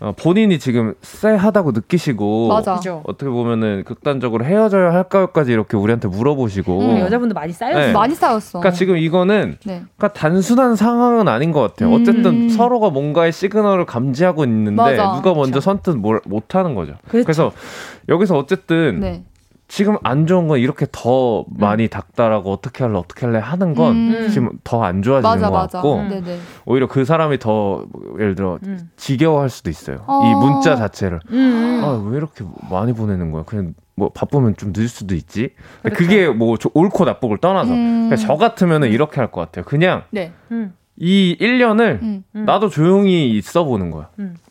[0.00, 2.80] 어, 본인이 지금 쎄하다고 느끼시고 맞아.
[3.04, 7.92] 어떻게 보면은 극단적으로 헤어져야 할까요까지 이렇게 우리한테 물어보시고 음, 여자분도 많이 쌓였어 네.
[7.92, 8.60] 많이 쌓였어.
[8.60, 9.82] 그러니까 지금 이거는 네.
[9.96, 11.90] 그러니까 단순한 상황은 아닌 것 같아요.
[11.90, 12.00] 음.
[12.00, 15.14] 어쨌든 서로가 뭔가의 시그널을 감지하고 있는데 맞아.
[15.14, 15.58] 누가 먼저.
[15.60, 16.94] 선뜻 뭘 못하는 거죠.
[17.08, 17.24] 그렇죠.
[17.24, 17.52] 그래서
[18.08, 19.24] 여기서 어쨌든 네.
[19.68, 21.88] 지금 안 좋은 건 이렇게 더 많이 음.
[21.88, 24.28] 닥다라고 어떻게 할래 어떻게 할래 하는 건 음.
[24.30, 25.78] 지금 더 안 좋아지는 맞아, 것 맞아.
[25.78, 26.40] 같고 음.
[26.64, 27.84] 오히려 그 사람이 더
[28.18, 28.88] 예를 들어 음.
[28.96, 30.22] 지겨워할 수도 있어요 어.
[30.24, 31.82] 이 문자 자체를 음.
[31.84, 35.50] 아왜 이렇게 많이 보내는 거야 그냥 뭐 바쁘면 좀 늦을 수도 있지
[35.82, 35.98] 그렇죠.
[35.98, 38.10] 그게 뭐 옳고 나쁘고를 떠나서 음.
[38.18, 40.32] 저 같으면은 이렇게 할 것 같아요 그냥 네.
[40.96, 44.08] 이 1년을 나도 조용히 있어 보는 거야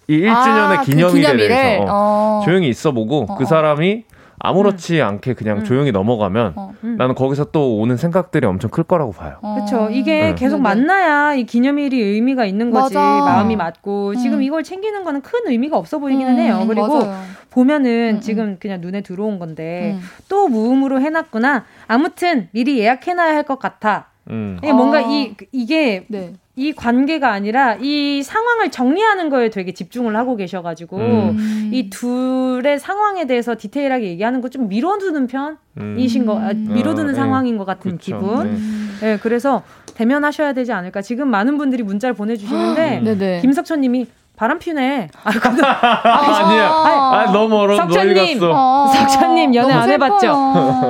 [0.08, 0.30] 이 1주년의
[0.78, 2.42] 아, 기념일에 그 대해서 어, 어.
[2.46, 3.36] 조용히 있어 보고 어.
[3.36, 4.04] 그 사람이
[4.40, 5.06] 아무렇지 음.
[5.08, 5.64] 않게 그냥 음.
[5.64, 6.74] 조용히 넘어가면 어.
[6.84, 6.96] 음.
[6.98, 9.38] 나는 거기서 또 오는 생각들이 엄청 클 거라고 봐요.
[9.42, 9.56] 어.
[9.56, 9.90] 그렇죠.
[9.92, 10.36] 이게 네.
[10.36, 12.94] 계속 만나야 이 기념일이 의미가 있는 거지.
[12.96, 13.00] 맞아.
[13.26, 14.16] 마음이 맞고 음.
[14.18, 16.64] 지금 이걸 챙기는 거는 큰 의미가 없어 보이기는 음, 해요.
[16.68, 17.22] 그리고 맞아요.
[17.50, 19.98] 보면은 음, 지금 그냥 눈에 들어온 건데
[20.30, 21.66] 또 무음으로 해놨구나.
[21.88, 24.08] 아무튼 미리 예약해놔야 할 것 같아.
[24.30, 24.60] 음.
[24.64, 25.02] 뭔가 아.
[25.02, 26.34] 이 이게 네.
[26.56, 31.70] 이 관계가 아니라 이 상황을 정리하는 거에 되게 집중을 하고 계셔가지고 음.
[31.72, 36.26] 이 둘의 상황에 대해서 디테일하게 얘기하는 거 좀 미뤄두는 편이신 음.
[36.26, 38.18] 거, 아, 미뤄두는 아, 상황인 것 같은 그쵸.
[38.20, 38.54] 기분.
[38.54, 39.08] 네.
[39.12, 39.18] 네.
[39.22, 39.62] 그래서
[39.94, 41.02] 대면하셔야 되지 않을까.
[41.02, 44.08] 지금 많은 분들이 문자를 보내주시는데 김석천님이
[44.38, 45.10] 바람 피네.
[45.24, 47.76] 아, 근데, 아, 니야 아, 너무 멀어.
[47.76, 50.28] 석천님, 어, 석천님 연애 안 해봤죠?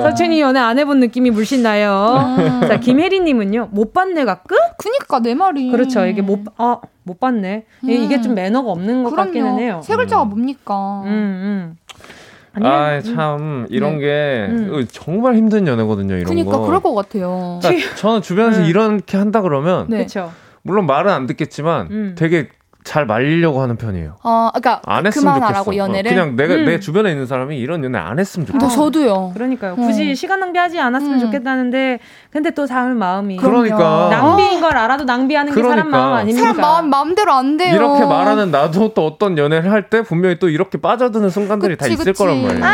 [0.02, 2.36] 석천님 연애 안 해본 느낌이 물씬 나요.
[2.68, 4.58] 자, 김혜리님은요, 못 봤네 가끔?
[4.76, 5.70] 그니까 내 말이.
[5.70, 6.04] 그렇죠.
[6.04, 7.64] 이게 못, 아, 못 봤네.
[7.84, 7.88] 음.
[7.90, 9.28] 이게 좀 매너가 없는 것 그럼요.
[9.28, 9.80] 같기는 해요.
[9.82, 10.28] 세 글자가 음.
[10.28, 11.02] 뭡니까?
[11.06, 11.76] 음,
[12.54, 12.62] 음.
[12.62, 14.00] 아, 참 이런 네.
[14.00, 14.86] 게 음.
[14.92, 16.16] 정말 힘든 연애거든요.
[16.16, 16.66] 이런 그러니까 거.
[16.66, 17.60] 그럴 것 같아요.
[17.62, 18.68] 그러니까 저는 주변에서 네.
[18.68, 20.06] 이렇게 한다 그러면, 네.
[20.60, 22.14] 물론 말은 안 듣겠지만, 음.
[22.18, 22.50] 되게
[22.84, 24.16] 잘 말리려고 하는 편이에요.
[24.22, 25.76] 어, 그러니까 안 했으면 그만하라고 좋겠어.
[25.76, 26.10] 연애를.
[26.10, 26.64] 어, 그냥 내가 음.
[26.64, 28.66] 내 주변에 있는 사람이 이런 연애 안 했으면 좋겠어.
[28.66, 29.32] 아, 저도요.
[29.34, 29.76] 그러니까요.
[29.76, 30.14] 굳이 어.
[30.14, 31.20] 시간 낭비하지 않았으면 음.
[31.20, 31.98] 좋겠다는데
[32.30, 35.74] 근데 또 사람 마음이 그러니까 낭비인 걸 알아도 낭비하는 그러니까.
[35.74, 36.40] 게 사람 마음 아닙니까?
[36.46, 37.74] 사람 마음 마음대로 안 돼요.
[37.74, 41.92] 이렇게 말하는 나도 또 어떤 연애를 할 때 분명히 또 이렇게 빠져드는 순간들이 그치, 다
[41.94, 42.22] 있을 그치.
[42.22, 42.64] 거란 말이에요.
[42.64, 42.68] 아,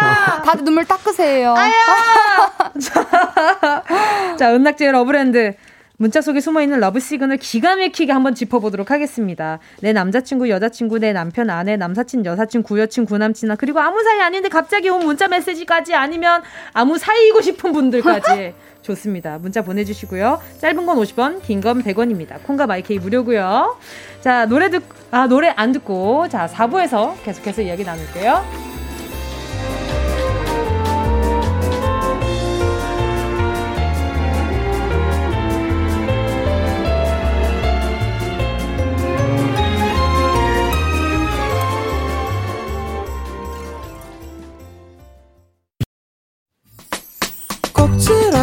[0.00, 1.54] 아, 다들 눈물 닦으세요.
[4.38, 5.54] 자, 은낙지의 러브랜드.
[6.00, 9.58] 문자 속에 숨어있는 love signal 기가 막히게 한번 짚어보도록 하겠습니다.
[9.80, 14.88] 내 남자친구, 여자친구, 내 남편, 아내, 남사친, 여사친, 구여친, 구남친아 그리고 아무 사이 아닌데 갑자기
[14.90, 16.42] 온 문자 메시지까지 아니면
[16.72, 19.38] 아무 사이이고 싶은 분들까지 좋습니다.
[19.38, 20.40] 문자 보내주시고요.
[20.60, 22.40] 짧은 건 50원, 긴 건 100원입니다.
[22.44, 23.76] 콩과 마이케이 무료고요.
[24.20, 28.77] 자 노래 듣, 아 노래 안 듣고 자 4부에서 계속해서 이야기 나눌게요.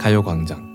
[0.00, 0.70] 가요광장.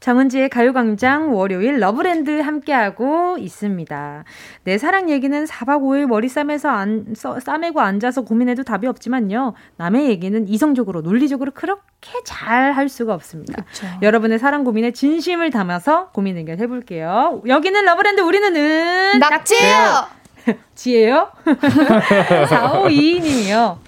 [0.00, 4.24] 정은지의 가요광장 월요일 러브랜드 함께하고 있습니다.
[4.64, 9.54] 내 사랑 얘기는 4박 5일 머리 싸매서 안, 싸매고 앉아서 고민해도 답이 없지만요.
[9.78, 13.62] 남의 얘기는 이성적으로, 논리적으로 그렇게 잘 할 수가 없습니다.
[13.64, 13.86] 그쵸.
[14.02, 17.40] 여러분의 사랑 고민에 진심을 담아서 고민 의견 해볼게요.
[17.46, 20.06] 여기는 러브랜드 우리는 은 낙지예요.
[20.76, 21.30] 지예요?
[21.46, 23.78] 4522님이요.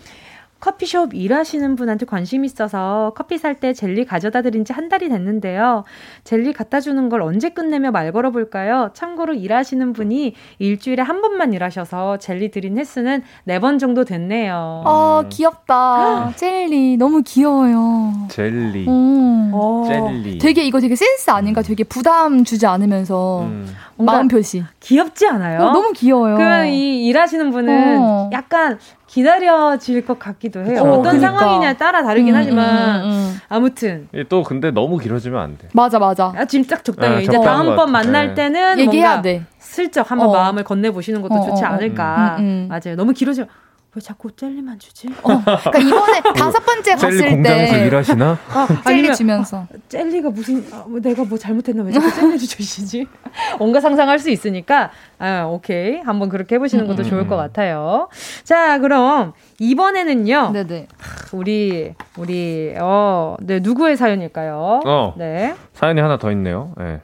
[0.60, 5.84] 커피숍 일하시는 분한테 관심 있어서 커피 살 때 젤리 가져다 드린 지 한 달이 됐는데요.
[6.24, 8.90] 젤리 갖다 주는 걸 언제 끝내며 말 걸어 볼까요?
[8.94, 14.82] 참고로 일하시는 분이 일주일에 한 번만 일하셔서 젤리 드린 횟수는 네 번 정도 됐네요.
[14.86, 16.32] 어, 귀엽다.
[16.36, 18.28] 젤리 너무 귀여워요.
[18.30, 18.86] 젤리.
[18.88, 19.84] 어.
[19.88, 20.38] 젤리.
[20.38, 21.62] 되게 이거 되게 센스 아닌가?
[21.62, 23.66] 되게 부담 주지 않으면서 음.
[23.96, 24.62] 마음 표시.
[24.80, 25.60] 귀엽지 않아요?
[25.60, 26.36] 어, 너무 귀여워요.
[26.36, 28.30] 그러면 이 일하시는 분은 어.
[28.32, 28.78] 약간
[29.18, 30.80] 기다려질 것 같기도 해요.
[30.82, 31.38] 어, 떤 그러니까.
[31.38, 33.40] 상황이냐에 따라 다르긴 음, 하지만 음, 음.
[33.48, 35.68] 아무튼 또 근데 너무 길어지면 안 돼.
[35.72, 36.32] 맞아 맞아.
[36.36, 37.16] 아, 지금 딱 적당해.
[37.16, 38.34] 네, 이제 다음번 만날 네.
[38.34, 39.42] 때는 얘기해야 돼.
[39.58, 40.32] 슬쩍 한번 어.
[40.32, 41.70] 마음을 건네 보시는 것도 어, 좋지 어, 어.
[41.72, 42.36] 않을까.
[42.38, 42.96] 음, 음, 맞아요.
[42.96, 43.48] 너무 길어지면
[43.94, 45.08] 왜 자꾸 젤리만 주지?
[45.22, 48.38] 어, 그러니까 이번에 다섯 번째 갔을 젤리 공장에서 일하시나?
[48.50, 53.06] 아, 젤리 주면서 아, 젤리가 무슨 아, 뭐 내가 뭐 잘못했나 왜 자꾸 젤리 주시지?
[53.58, 58.08] 뭔가 상상할 수 있으니까 아 오케이 한번 그렇게 해보시는 것도 음, 좋을 것 같아요.
[58.44, 60.50] 자 그럼 이번에는요.
[60.52, 60.88] 네네.
[61.32, 64.80] 우리 우리 어네 누구의 사연일까요?
[64.84, 65.14] 어.
[65.16, 66.74] 네 사연이 하나 더 있네요.
[66.76, 67.00] 네.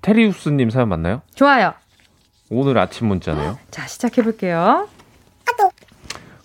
[0.00, 1.20] 테리우스님 사연 맞나요?
[1.34, 1.74] 좋아요.
[2.50, 3.58] 오늘 아침 문자네요.
[3.70, 4.88] 자 시작해 볼게요.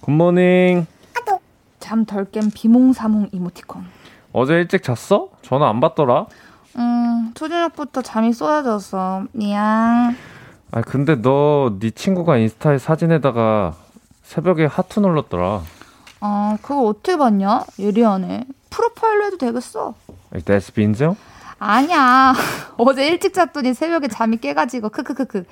[0.02, 0.86] 굿모닝.
[1.80, 3.84] 잠 덜 깬 비몽사몽 이모티콘.
[4.34, 5.30] 어제 일찍 잤어?
[5.42, 6.28] 전화 안 받더라.
[6.78, 9.24] 음, 초저녁부터 잠이 쏟아졌어.
[9.32, 10.16] 미안.
[10.72, 13.74] 아, 근데 너 네 친구가 인스타에 사진에다가
[14.22, 15.62] 새벽에 하트 눌렀더라.
[16.20, 17.64] 아, 그거 어떻게 봤냐?
[17.80, 18.46] 예리하네.
[18.70, 19.96] 프로파일로 해도 되겠어.
[20.32, 21.16] That's 빈정?
[21.60, 22.34] 아니야.
[22.78, 25.44] 어제 일찍 잤더니 새벽에 잠이 깨가지고 크크크크.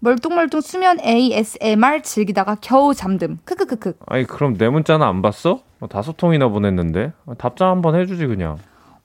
[0.00, 3.38] 멀뚱멀뚱 수면 ASMR 즐기다가 겨우 잠듦.
[3.44, 3.94] 크크크크.
[4.06, 5.60] 아니 그럼 내 문자는 안 봤어?
[5.78, 8.58] 뭐 다섯 통이나 보냈는데 답장 한번 해주지 그냥.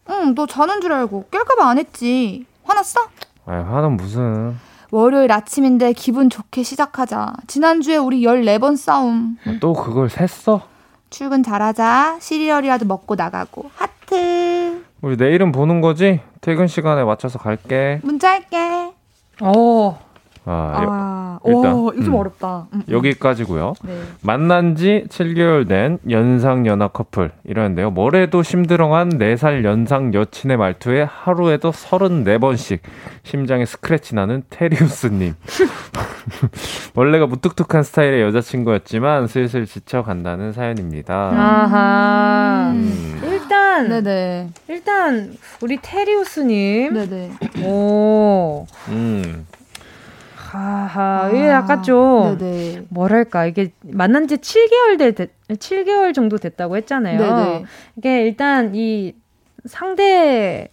[0.09, 2.45] 응, 너 자는 줄 알고 깰까봐 안 했지.
[2.63, 3.01] 화났어?
[3.45, 4.55] 아니 화는 무슨.
[4.91, 7.33] 월요일 아침인데 기분 좋게 시작하자.
[7.47, 9.37] 지난주에 우리 14번 싸움.
[9.61, 10.61] 또 그걸 샜어?
[11.09, 12.17] 출근 잘하자.
[12.19, 13.71] 시리얼이라도 먹고 나가고.
[13.75, 14.60] 하트.
[15.01, 16.19] 우리 내일은 보는 거지?
[16.41, 17.99] 퇴근 시간에 맞춰서 갈게.
[18.03, 18.91] 문자 할게.
[19.41, 19.99] 어.
[20.43, 22.67] 아, 아 일단 오, 이거 좀 음, 어렵다.
[22.73, 22.83] 음, 음.
[22.89, 23.73] 여기까지고요.
[23.83, 23.99] 네.
[24.21, 27.91] 만난 지 7개월 된 연상 연하 커플 이러는데요.
[27.91, 32.79] 뭐래도 심드렁한 4살 연상 여친의 말투에 하루에도 34번씩
[33.23, 35.35] 심장에 스크래치 나는 테리우스 님.
[36.95, 41.13] 원래가 무뚝뚝한 스타일의 여자친구였지만 슬슬 지쳐 간다는 사연입니다.
[41.13, 42.71] 아하.
[42.73, 43.19] 음.
[43.71, 44.49] 일단 네네.
[44.67, 46.93] 일단 우리 테리우스님.
[46.93, 47.31] 네네.
[47.65, 48.65] 오.
[48.89, 49.47] 음.
[50.35, 52.87] 하하, 이게 약간 좀 네네.
[52.89, 57.17] 뭐랄까 이게 만난 지 7개월 돼 7개월 정도 됐다고 했잖아요.
[57.17, 57.65] 네네.
[57.95, 59.13] 이게 일단 이
[59.65, 60.69] 상대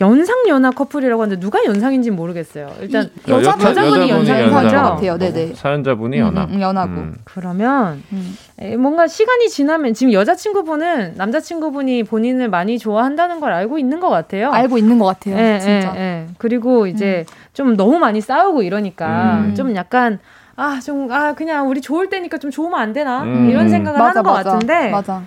[0.00, 2.72] 연상 연하 커플이라고 하는데 누가 연상인지 모르겠어요.
[2.80, 5.18] 일단 여, 자, 여자분이 연상인 것 같아요.
[5.18, 5.54] 네네.
[5.54, 6.44] 사연자분이 연하.
[6.44, 6.92] 음, 연하고.
[6.92, 7.14] 음.
[7.24, 8.36] 그러면 음.
[8.80, 14.50] 뭔가 시간이 지나면 지금 여자친구분은 남자친구분이 본인을 많이 좋아한다는 걸 알고 있는 것 같아요.
[14.50, 15.36] 알고 있는 것 같아요.
[15.38, 15.92] 예, 진짜.
[15.96, 16.26] 예, 예.
[16.38, 17.34] 그리고 이제 음.
[17.52, 19.54] 좀 너무 많이 싸우고 이러니까 음.
[19.54, 20.18] 좀 약간
[20.54, 23.22] 아, 좀, 아, 그냥 우리 좋을 때니까 좀 좋으면 안 되나?
[23.22, 23.48] 음.
[23.48, 24.50] 이런 생각을 맞아, 하는 것 맞아.
[24.52, 24.90] 같은데.
[24.90, 25.22] 맞아.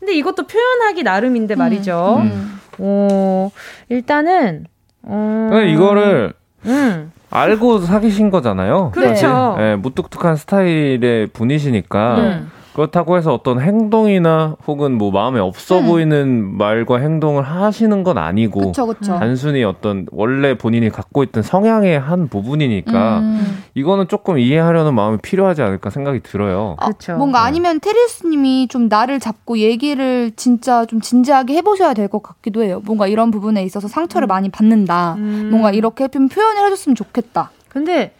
[0.00, 2.22] 근데 이것도 표현하기 나름인데 말이죠.
[2.22, 2.60] 음.
[2.78, 3.50] 어,
[3.90, 4.66] 일단은,
[5.02, 5.50] 어.
[5.68, 6.32] 이거를,
[6.64, 7.12] 음.
[7.30, 8.90] 알고 사귀신 거잖아요.
[8.92, 9.54] 그렇죠.
[9.58, 12.14] 네, 무뚝뚝한 스타일의 분이시니까.
[12.16, 12.50] 음.
[12.72, 15.86] 그렇다고 해서 어떤 행동이나 혹은 뭐 마음에 없어 음.
[15.86, 19.18] 보이는 말과 행동을 하시는 건 아니고 그쵸, 그쵸.
[19.18, 23.62] 단순히 어떤 원래 본인이 갖고 있던 성향의 한 부분이니까 음.
[23.74, 26.76] 이거는 조금 이해하려는 마음이 필요하지 않을까 생각이 들어요.
[26.78, 27.16] 아, 그렇죠.
[27.16, 27.48] 뭔가 네.
[27.48, 32.82] 아니면 테리스님이 좀 나를 잡고 얘기를 진짜 좀 진지하게 해보셔야 될 것 같기도 해요.
[32.86, 34.28] 뭔가 이런 부분에 있어서 상처를 음.
[34.28, 35.14] 많이 받는다.
[35.18, 35.48] 음.
[35.50, 37.50] 뭔가 이렇게 좀 표현을 해줬으면 좋겠다.
[37.68, 38.12] 근데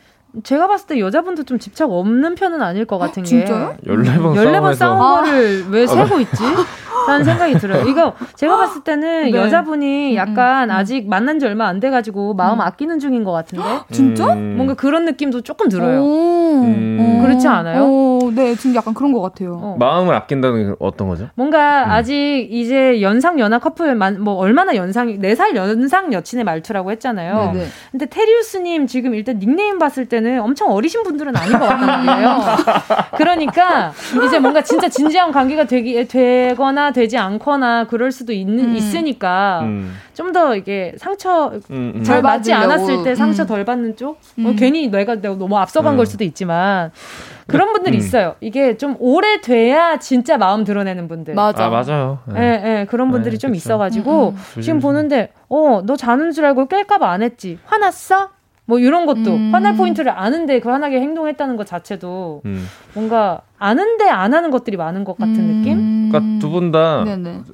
[0.45, 3.29] 제가 봤을 때 여자분도 좀 집착 없는 편은 아닐 것 같은 게.
[3.29, 3.77] 진짜요?
[3.85, 5.21] 14번, 14번 싸운 아.
[5.23, 5.87] 거를 왜 아.
[5.87, 6.37] 세고 있지?
[7.09, 7.87] 라는 생각이 들어요.
[7.89, 9.33] 이거 제가 봤을 때는 네.
[9.33, 10.77] 여자분이 음, 음, 약간 음, 음.
[10.77, 12.61] 아직 만난 지 얼마 안 돼가지고 마음 음.
[12.61, 13.65] 아끼는 중인 것 같은데.
[13.91, 14.35] 진짜?
[14.35, 16.05] 뭔가 그런 느낌도 조금 들어요.
[16.05, 17.21] 음.
[17.23, 17.85] 그렇지 않아요?
[17.85, 19.59] 오, 네, 지금 약간 그런 것 같아요.
[19.63, 19.77] 어.
[19.79, 21.29] 마음을 아낀다는 게 어떤 거죠?
[21.35, 27.53] 뭔가 아직 이제 연상 연하 커플 뭐 얼마나 연상이 4살 연상 여친의 말투라고 했잖아요.
[27.53, 27.67] 네네.
[27.91, 32.41] 근데 테리우스님 지금 일단 닉네임 봤을 때는 엄청 어리신 분들은 아닌 것 말이에요.
[33.17, 33.93] 그러니까
[34.27, 38.75] 이제 뭔가 진짜 진지한 관계가 되기 되거나 되지 않거나 그럴 수도 있, 음.
[38.77, 39.97] 있으니까 음.
[40.15, 42.03] 좀더 이게 상처 음, 음.
[42.05, 43.47] 잘 맞지 않았을 때 상처 음.
[43.47, 46.91] 덜 받는 쪽뭐 괜히 내가 내가 너무 앞서간 걸 수도 있지만
[47.47, 47.97] 그런 분들 음.
[47.97, 48.37] 있어요.
[48.41, 51.35] 이게 좀 오래 돼야 진짜 마음 드러내는 분들.
[51.35, 51.65] 맞아.
[51.67, 52.19] 아, 맞아요.
[52.29, 52.41] 예, 네.
[52.41, 53.57] 네, 네, 그런 분들이 네, 좀 그쵸.
[53.59, 57.59] 있어가지고 음, 지금 보는데 어 너 자는 줄 알고 깰까봐 안 했지.
[57.65, 58.29] 화났어?
[58.71, 59.51] 뭐 이런 것도 음.
[59.53, 62.67] 화날 포인트를 아는데 그 화나게 행동했다는 것 자체도 음.
[62.95, 65.57] 뭔가 아는데 안 하는 것들이 많은 것 같은 음.
[65.59, 66.09] 느낌?
[66.11, 67.05] 그러니까 두 분 다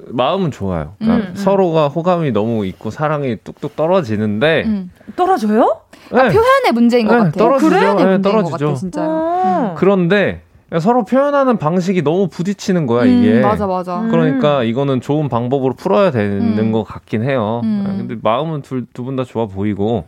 [0.09, 0.93] 마음은 좋아요.
[0.99, 1.35] 그러니까 음, 음.
[1.35, 4.91] 서로가 호감이 너무 있고 사랑이 뚝뚝 떨어지는데 음.
[5.15, 5.81] 떨어져요?
[6.11, 6.19] 네.
[6.19, 7.31] 아, 표현의 문제인 것 네, 같아요.
[7.43, 7.69] 떨어지죠.
[7.69, 7.93] 그래?
[8.17, 8.73] 네, 떨어지죠.
[8.75, 9.01] 진짜.
[9.01, 9.75] 아.
[9.77, 10.43] 그런데
[10.79, 13.39] 서로 표현하는 방식이 너무 부딪히는 거야 이게.
[13.39, 14.05] 맞아 맞아.
[14.11, 17.61] 그러니까 이거는 좋은 방법으로 풀어야 되는 것 같긴 해요.
[17.63, 18.61] 근데 마음은
[18.93, 20.05] 두분 다 좋아 보이고.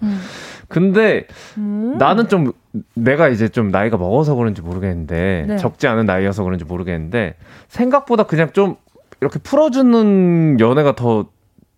[0.70, 1.98] 근데 음.
[1.98, 2.54] 나는 좀
[2.94, 5.58] 내가 이제 좀 나이가 먹어서 그런지 모르겠는데 네.
[5.58, 7.36] 적지 않은 나이여서 그런지 모르겠는데
[7.68, 8.76] 생각보다 그냥 좀
[9.20, 11.26] 이렇게 풀어주는 연애가 더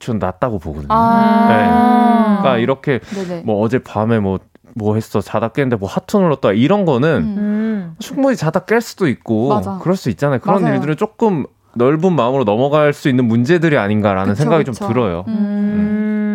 [0.01, 0.87] 좀 낫다고 보거든요.
[0.89, 2.41] 아~ 네.
[2.41, 3.43] 그러니까 이렇게 네네.
[3.45, 4.39] 뭐 어제 밤에 뭐뭐
[4.75, 7.95] 뭐 했어 자다 깼는데 뭐 하트 눌렀다 이런 거는 음.
[7.99, 9.77] 충분히 자다 깰 수도 있고 맞아.
[9.81, 10.39] 그럴 수 있잖아요.
[10.39, 10.75] 그런 맞아요.
[10.75, 14.73] 일들은 조금 넓은 마음으로 넘어갈 수 있는 문제들이 아닌가라는 그쵸, 생각이 그쵸.
[14.73, 15.23] 좀 들어요.
[15.27, 15.33] 음.
[15.33, 16.30] 음.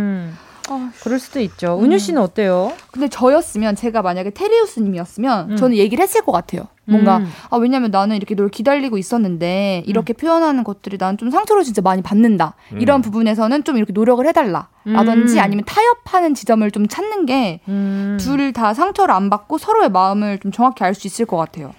[1.06, 1.78] 어, 그럴 수도 있죠.
[1.80, 2.72] 은유 씨는 어때요?
[2.90, 5.56] 근데 저였으면 제가 만약에 테리우스님이었으면 음.
[5.56, 6.66] 저는 얘기를 했을 것 같아요.
[6.84, 7.26] 뭔가 음.
[7.50, 10.16] 아 왜냐면 나는 이렇게 널 기다리고 있었는데 이렇게 음.
[10.16, 12.54] 표현하는 것들이 난 좀 상처를 진짜 많이 받는다.
[12.72, 12.80] 음.
[12.80, 14.68] 이런 부분에서는 좀 이렇게 노력을 해달라.
[14.86, 15.42] 라든지 음.
[15.42, 17.60] 아니면 타협하는 지점을 좀 찾는 게
[18.18, 18.74] 둘다 음.
[18.74, 21.72] 상처를 안 받고 서로의 마음을 좀 정확히 알 수 있을 것 같아요.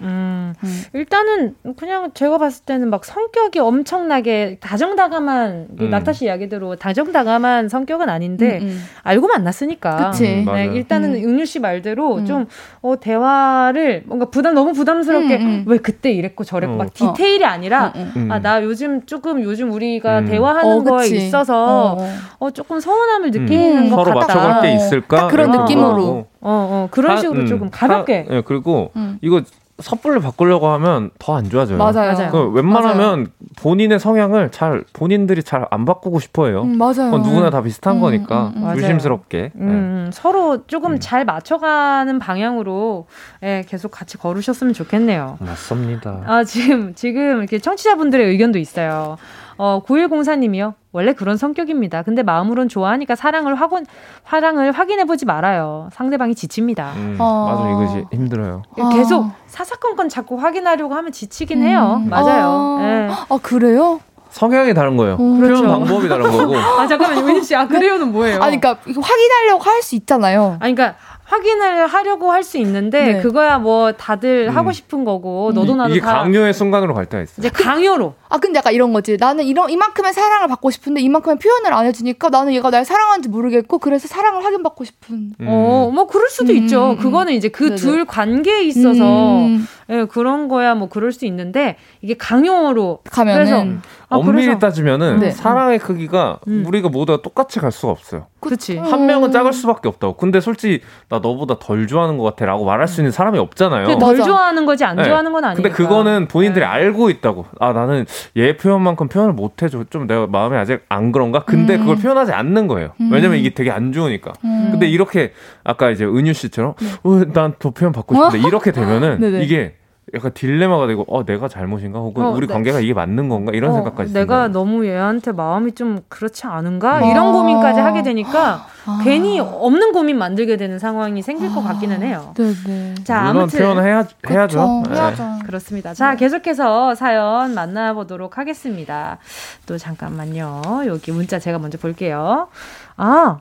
[0.92, 8.60] 일단은 그냥 제가 봤을 때는 막 성격이 엄청나게 다정다감한 낙타 씨 이야기대로 다정다감한 성격은 아닌데
[9.02, 10.10] 알고 만났으니까.
[10.10, 10.44] 그치.
[10.46, 12.46] 네, 일단은 은유 씨 말대로 좀
[12.82, 15.64] 어, 대화를 뭔가 부담 너무 부담 부담스럽게 음, 음.
[15.66, 16.76] 왜 그때 이랬고 저랬고 어.
[16.76, 18.32] 막 디테일이 아니라 음, 음.
[18.32, 20.26] 아나 요즘 조금 요즘 우리가 음.
[20.26, 24.34] 대화하는 어, 거에 있어서 어, 어, 조금 서 운함을 느끼는 것 서로 같다.
[24.34, 25.28] 맞춰갈 게 있을까?
[25.28, 26.26] 그런 느낌으로.
[26.40, 28.26] 어, 어 그런 식으로 조금 가볍게.
[28.28, 28.90] 하, 네, 그리고
[29.20, 29.42] 이거
[29.80, 31.78] 섣불리 바꾸려고 하면 더 안 좋아져요.
[31.78, 32.12] 맞아요.
[32.12, 32.30] 맞아요.
[32.32, 33.26] 그 웬만하면 맞아요.
[33.60, 36.62] 본인의 성향을 잘 본인들이 잘 안 바꾸고 싶어해요.
[36.62, 37.16] 음, 맞아요.
[37.18, 38.74] 누구나 다 비슷한 음, 거니까 음, 음.
[38.74, 39.52] 조심스럽게.
[39.54, 40.10] 음, 네.
[40.12, 40.98] 서로 조금 음.
[40.98, 43.06] 잘 맞춰가는 방향으로
[43.44, 45.36] 예, 계속 같이 걸으셨으면 좋겠네요.
[45.40, 46.22] 맞습니다.
[46.26, 49.16] 아 지금 지금 이렇게 청취자분들의 의견도 있어요.
[49.58, 50.74] 어, 9104님이요.
[50.92, 52.02] 원래 그런 성격입니다.
[52.02, 53.84] 근데 마음으론 좋아하니까 사랑을 확인,
[54.24, 55.88] 사랑을 확인해보지 말아요.
[55.92, 56.92] 상대방이 지칩니다.
[56.96, 57.48] 음, 어.
[57.52, 58.62] 맞아, 이것이 힘들어요.
[58.92, 59.32] 계속 어.
[59.46, 62.00] 사사건건 자꾸 확인하려고 하면 지치긴 해요.
[62.04, 62.08] 음.
[62.08, 62.46] 맞아요.
[62.48, 62.78] 어.
[62.80, 63.08] 네.
[63.10, 64.00] 아, 그래요?
[64.30, 65.16] 성향이 다른 거예요.
[65.18, 65.62] 음, 그렇죠.
[65.62, 66.54] 표현 방법이 다른 거고.
[66.56, 67.56] 아 잠깐만요, 은희 씨.
[67.56, 68.40] 아 그래요는 뭐예요?
[68.42, 70.58] 아니 그러니까 확인하려고 할 수 있잖아요.
[70.60, 70.98] 아니 그러니까
[71.28, 73.20] 확인을 하려고 할 수 있는데 네.
[73.22, 74.56] 그거야 뭐 다들 음.
[74.56, 77.34] 하고 싶은 거고 너도 나도 이게 다 강요의 순간으로 갈 때가 있어.
[77.38, 78.14] 이제 강요로.
[78.30, 79.18] 아 근데 약간 이런 거지.
[79.18, 83.78] 나는 이런 이만큼의 사랑을 받고 싶은데 이만큼의 표현을 안 해주니까 나는 얘가 날 사랑하는지 모르겠고
[83.80, 85.32] 그래서 사랑을 확인받고 싶은.
[85.40, 85.46] 음.
[85.48, 86.56] 어뭐 그럴 수도 음.
[86.56, 86.96] 있죠.
[87.00, 89.66] 그거는 이제 그 둘 관계에 있어서 음.
[89.90, 93.64] 예, 그런 거야 뭐 그럴 수 있는데 이게 강요로 가면은 그래서
[94.07, 94.58] 아, 엄밀히 그래서.
[94.58, 95.30] 따지면은 네.
[95.30, 96.64] 사랑의 크기가 음.
[96.66, 98.26] 우리가 모두가 똑같이 갈 수가 없어요.
[98.40, 98.78] 그렇지.
[98.78, 100.16] 한 명은 작을 수밖에 없다고.
[100.16, 103.98] 근데 솔직히 나 너보다 덜 좋아하는 것 같아라고 말할 수 있는 사람이 없잖아요.
[103.98, 105.04] 덜 좋아하는 거지 안 네.
[105.04, 105.62] 좋아하는 건 아니니까.
[105.62, 106.70] 근데 그거는 본인들이 네.
[106.70, 107.46] 알고 있다고.
[107.60, 108.06] 아 나는
[108.36, 109.84] 얘 표현만큼 표현을 못 해줘.
[109.90, 111.40] 좀 내가 마음이 아직 안 그런가?
[111.40, 111.80] 근데 음.
[111.80, 112.92] 그걸 표현하지 않는 거예요.
[113.00, 113.10] 음.
[113.12, 114.32] 왜냐면 이게 되게 안 좋으니까.
[114.44, 114.68] 음.
[114.70, 115.32] 근데 이렇게
[115.64, 116.88] 아까 이제 은유 씨처럼 네.
[117.02, 119.74] 어, 난더 표현 받고 싶은데 이렇게 되면은 이게
[120.14, 122.52] 약간 딜레마가 되고 어 내가 잘못인가 혹은 어, 우리 네.
[122.52, 124.58] 관계가 이게 맞는 건가 이런 어, 생각까지 내가 든다.
[124.58, 130.16] 너무 얘한테 마음이 좀 그렇지 않은가 아~ 이런 고민까지 하게 되니까 아~ 괜히 없는 고민
[130.18, 132.32] 만들게 되는 상황이 생길 아~ 것 같기는 해요.
[132.36, 132.94] 네네.
[133.04, 134.82] 자 아무튼 표현해야 해야죠.
[134.88, 134.94] 네.
[134.94, 135.24] 해야죠.
[135.44, 135.92] 그렇습니다.
[135.94, 136.16] 자 네.
[136.16, 139.18] 계속해서 사연 만나보도록 하겠습니다.
[139.66, 140.62] 또 잠깐만요.
[140.86, 142.48] 여기 문자 제가 먼저 볼게요.
[142.96, 143.40] 아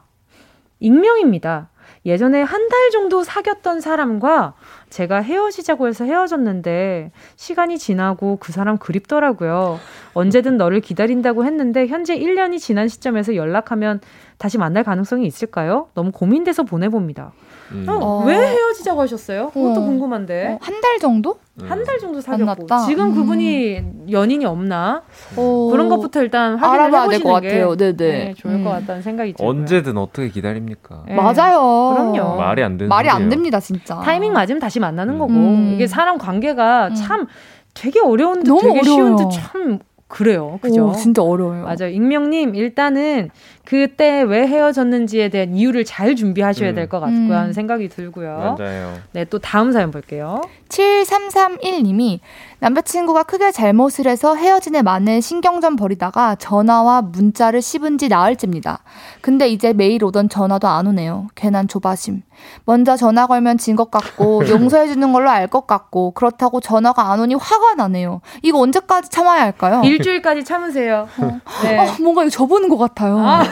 [0.80, 1.70] 익명입니다.
[2.06, 4.54] 예전에 한 달 정도 사귀었던 사람과
[4.90, 9.80] 제가 헤어지자고 해서 헤어졌는데 시간이 지나고 그 사람 그립더라고요.
[10.14, 14.00] 언제든 너를 기다린다고 했는데 현재 1년이 지난 시점에서 연락하면
[14.38, 15.90] 다시 만날 가능성이 있을까요?
[15.94, 17.34] 너무 고민돼서 보내봅니다.
[17.72, 17.86] 음.
[17.88, 19.50] 어, 왜 헤어지자고 하셨어요?
[19.50, 19.84] 그것도 어.
[19.84, 20.48] 궁금한데.
[20.48, 21.40] 어, 한달 정도?
[21.62, 21.66] 음.
[21.70, 23.16] 한달 정도 사귀었고 지금 음.
[23.16, 25.02] 그분이 연인이 없나
[25.36, 25.70] 어...
[25.72, 27.76] 그런 것부터 일단 확인을 해보시는 것 같아요.
[27.76, 27.96] 네네.
[27.96, 28.64] 네, 좋을 음.
[28.64, 29.50] 것 같다는 생각이 들어요.
[29.50, 31.04] 언제든 어떻게 기다립니까?
[31.08, 31.16] 네.
[31.16, 31.96] 맞아요.
[31.96, 32.38] 그럼요.
[32.38, 34.00] 말이 안 되는 말이 안 됩니다, 진짜.
[34.00, 35.20] 타이밍 맞으면 다시 만나는 음.
[35.20, 36.96] 거고 이게 사람 관계가 음.
[36.96, 37.28] 참
[37.74, 38.84] 되게 어려운 듯 되게 어려워요.
[38.84, 40.58] 쉬운 듯참 그래요.
[40.62, 40.88] 그죠?
[40.88, 41.64] 오, 진짜 어려워요.
[41.64, 41.90] 맞아요.
[41.92, 43.30] 익명님, 일단은
[43.70, 46.76] 그때 왜 헤어졌는지에 대한 이유를 잘 준비하셔야 음.
[46.76, 47.32] 될것 같고 음.
[47.34, 48.56] 하는 생각이 들고요.
[48.58, 48.94] 맞아요.
[49.12, 50.40] 네, 또 다음 사연 볼게요.
[50.70, 52.20] 7331님이
[52.60, 58.80] 남자친구가 크게 잘못을 해서 헤어진 애 만에 신경전 버리다가 전화와 문자를 씹은 지 나흘째입니다.
[59.22, 61.28] 근데 이제 매일 오던 전화도 안 오네요.
[61.36, 62.24] 괜한 조바심.
[62.66, 67.36] 먼저 전화 걸면 진 것 같고 용서해주는 걸로 알 것 같고 그렇다고 전화가 안 오니
[67.36, 68.22] 화가 나네요.
[68.44, 69.82] 이거 언제까지 참아야 할까요?
[69.84, 71.08] 일주일까지 참으세요.
[71.20, 71.40] 어.
[71.64, 71.78] 네.
[71.78, 73.18] 어, 뭔가 이거 접는 것 같아요.
[73.20, 73.44] 아.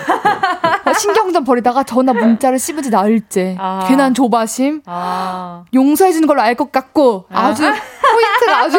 [0.85, 3.55] 어, 신경전 버리다가 전화 문자를 씹은 지 나흘째.
[3.59, 3.85] 아.
[3.87, 4.81] 괜한 조바심.
[4.85, 5.63] 아.
[5.73, 7.47] 용서해주는 걸로 알 것 같고 아.
[7.47, 8.77] 아주 포인트가 아주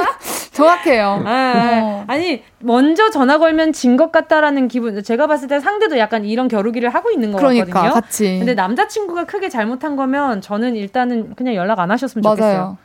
[0.53, 1.23] 정확해요.
[1.27, 2.05] 아, 어.
[2.07, 5.03] 아니 먼저 전화 걸면 진 것 같다라는 기분.
[5.03, 7.93] 제가 봤을 때 상대도 약간 이런 겨루기를 하고 있는 거 그러니까, 같거든요.
[7.95, 8.39] 같이.
[8.39, 12.37] 근데 남자친구가 크게 잘못한 거면 저는 일단은 그냥 연락 안 하셨으면 맞아요.
[12.37, 12.77] 좋겠어요.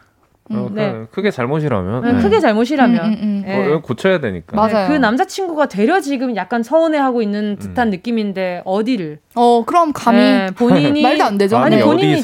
[0.51, 1.05] 음, 어, 네.
[1.11, 2.03] 크게 잘못이라면.
[2.03, 3.05] 네, 크게 잘못이라면.
[3.05, 3.43] 음, 음, 음.
[3.45, 3.73] 네.
[3.73, 4.55] 어, 고쳐야 되니까.
[4.55, 4.87] 맞아요.
[4.87, 7.91] 그 남자친구가 되려 지금 약간 서운해하고 있는 듯한 음.
[7.91, 9.19] 느낌인데 어디를?
[9.33, 11.57] 어 그럼 감히 네, 본인이 말도 안 되죠.
[11.57, 12.21] 아니 본인이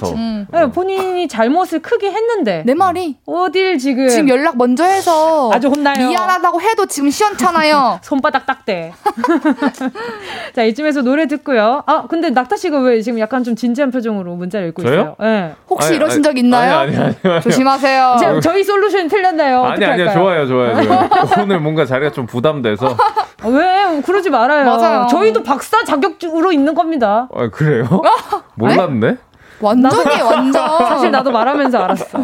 [0.52, 6.10] 네, 본인이 잘못을 크게 했는데 내 말이 어딜 지금 지금 연락 먼저 해서 아주 혼나요.
[6.10, 8.00] 미안하다고 해도 지금 시원찮아요.
[8.04, 8.92] 손바닥 딱대.
[10.54, 11.84] 자 이쯤에서 노래 듣고요.
[11.86, 14.94] 아 근데 낙타 씨가 왜 지금 약간 좀 진지한 표정으로 문자를 읽고 저요?
[14.94, 15.16] 있어요?
[15.20, 15.54] 네.
[15.70, 16.78] 혹시 아니, 이러신 적 있나요?
[16.80, 19.64] 아니, 아니, 아니, 조심하세요 자, 저희 솔루션이 틀렸나요?
[19.64, 21.10] 아니 아니요 좋아요 좋아요 좋아요.
[21.42, 22.88] 오늘 뭔가 자리가 좀 부담돼서
[23.42, 24.66] 아, 왜 그러지 말아요.
[24.66, 25.08] 맞아요.
[25.08, 27.28] 저희도 박사 자격으로 있는 겁니다.
[27.34, 27.88] 아 그래요?
[28.56, 29.18] 몰랐네.
[29.60, 30.68] 완전히 완전.
[30.88, 32.20] 사실 나도 말하면서 알았어.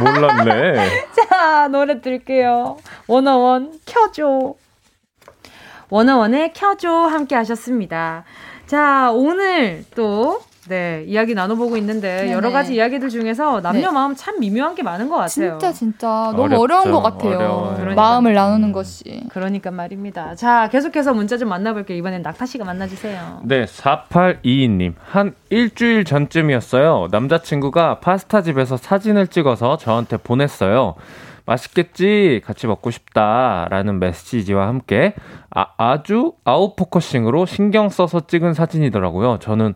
[0.00, 0.74] 몰랐네.
[1.12, 2.76] 자 노래 들게요.
[3.06, 4.54] 원어원 켜줘.
[5.90, 8.24] 원어원의 켜줘 함께 하셨습니다.
[8.66, 12.32] 자 오늘 또 네, 이야기 나눠보고 있는데 네네.
[12.32, 13.94] 여러 가지 이야기들 중에서 남녀 네.
[13.94, 15.58] 마음 참 미묘한 게 많은 것 같아요.
[15.58, 16.06] 진짜 진짜
[16.36, 16.62] 너무 어렵죠.
[16.62, 17.74] 어려운 것 같아요.
[17.76, 19.24] 그러니까, 마음을 나누는 것이.
[19.30, 20.34] 그러니까 말입니다.
[20.34, 21.96] 자, 계속해서 문자 좀 만나볼게요.
[21.98, 23.40] 이번엔 낙타 씨가 만나주세요.
[23.44, 27.08] 네, 4822님 한 일주일 전쯤이었어요.
[27.10, 30.94] 남자친구가 파스타 집에서 사진을 찍어서 저한테 보냈어요.
[31.48, 32.42] 맛있겠지?
[32.44, 33.66] 같이 먹고 싶다.
[33.70, 35.14] 라는 메시지와 함께
[35.50, 39.38] 아, 아주 out focusing으로 신경 써서 찍은 사진이더라고요.
[39.38, 39.74] 저는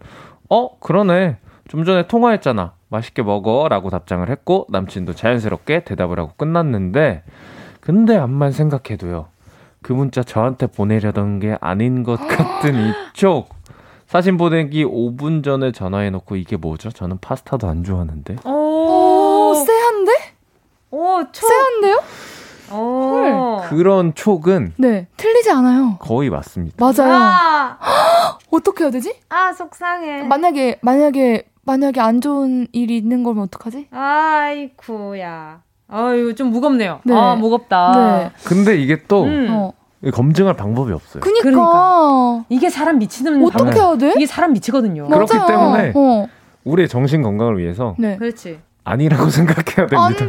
[0.53, 1.39] 어, 그러네.
[1.69, 2.75] 좀 전에 통화했잖아.
[2.91, 3.69] 맛있게 먹어.
[3.71, 7.23] 라고 답장을 했고, 남친도 자연스럽게 대답을 하고 끝났는데,
[7.81, 9.29] 근데 암만 생각해도요.
[9.81, 12.75] 그 문자 저한테 보내려던 게 아닌 것 같은
[13.15, 13.49] 이쪽.
[14.07, 16.91] 사진 보내기 5분 전에 전화해놓고 이게 뭐죠?
[16.91, 18.37] 저는 파스타도 안 좋아하는데.
[18.45, 20.13] 오, 쎄한데?
[20.91, 21.47] 오, 초.
[21.47, 21.99] 쎄한데요?
[22.73, 23.69] 헐.
[23.69, 25.97] 그런 촉은 네 틀리지 않아요.
[26.01, 26.77] 거의 맞습니다.
[26.79, 27.15] 맞아요.
[27.15, 27.79] 아~
[28.51, 29.15] 어떻게 해야 되지?
[29.29, 30.23] 아 속상해.
[30.25, 33.89] 만약에 만약에 만약에 안 좋은 일이 있는 거면 어떡하지?
[33.91, 35.61] 아이쿠야.
[35.89, 37.01] 아유 좀 무겁네요.
[37.05, 37.15] 네.
[37.15, 37.93] 아 무겁다.
[37.97, 38.31] 네.
[38.45, 39.49] 근데 이게 또 음.
[39.51, 39.73] 어.
[40.13, 41.21] 검증할 방법이 없어요.
[41.21, 41.43] 그니까.
[41.43, 42.45] 그러니까.
[42.49, 44.13] 이게 사람 미치는 어떻게 해야 돼?
[44.17, 45.07] 이게 사람 미치거든요.
[45.07, 46.27] 그렇기 때문에 어.
[46.65, 48.17] 우리의 정신 건강을 위해서 네.
[48.17, 48.61] 그렇지.
[48.85, 50.03] 아니라고 생각해야 됩니다.
[50.03, 50.27] 안 돼.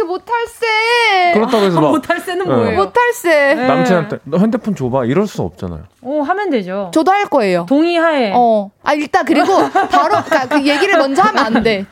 [0.00, 1.32] 그렇게 못할세.
[1.34, 2.54] 그렇다고 해서 막 못할세는 네.
[2.54, 2.76] 뭐예요?
[2.84, 3.54] 못할세.
[3.54, 3.66] 네.
[3.66, 5.82] 남친한테 너 핸드폰 줘봐 이럴 수 없잖아요.
[6.02, 6.90] 어 하면 되죠.
[6.94, 7.66] 저도 할 거예요.
[7.68, 8.32] 동의하에.
[8.34, 8.70] 어.
[8.82, 11.86] 아 일단 그리고 바로 그러니까 그 얘기를 먼저 하면 안 돼.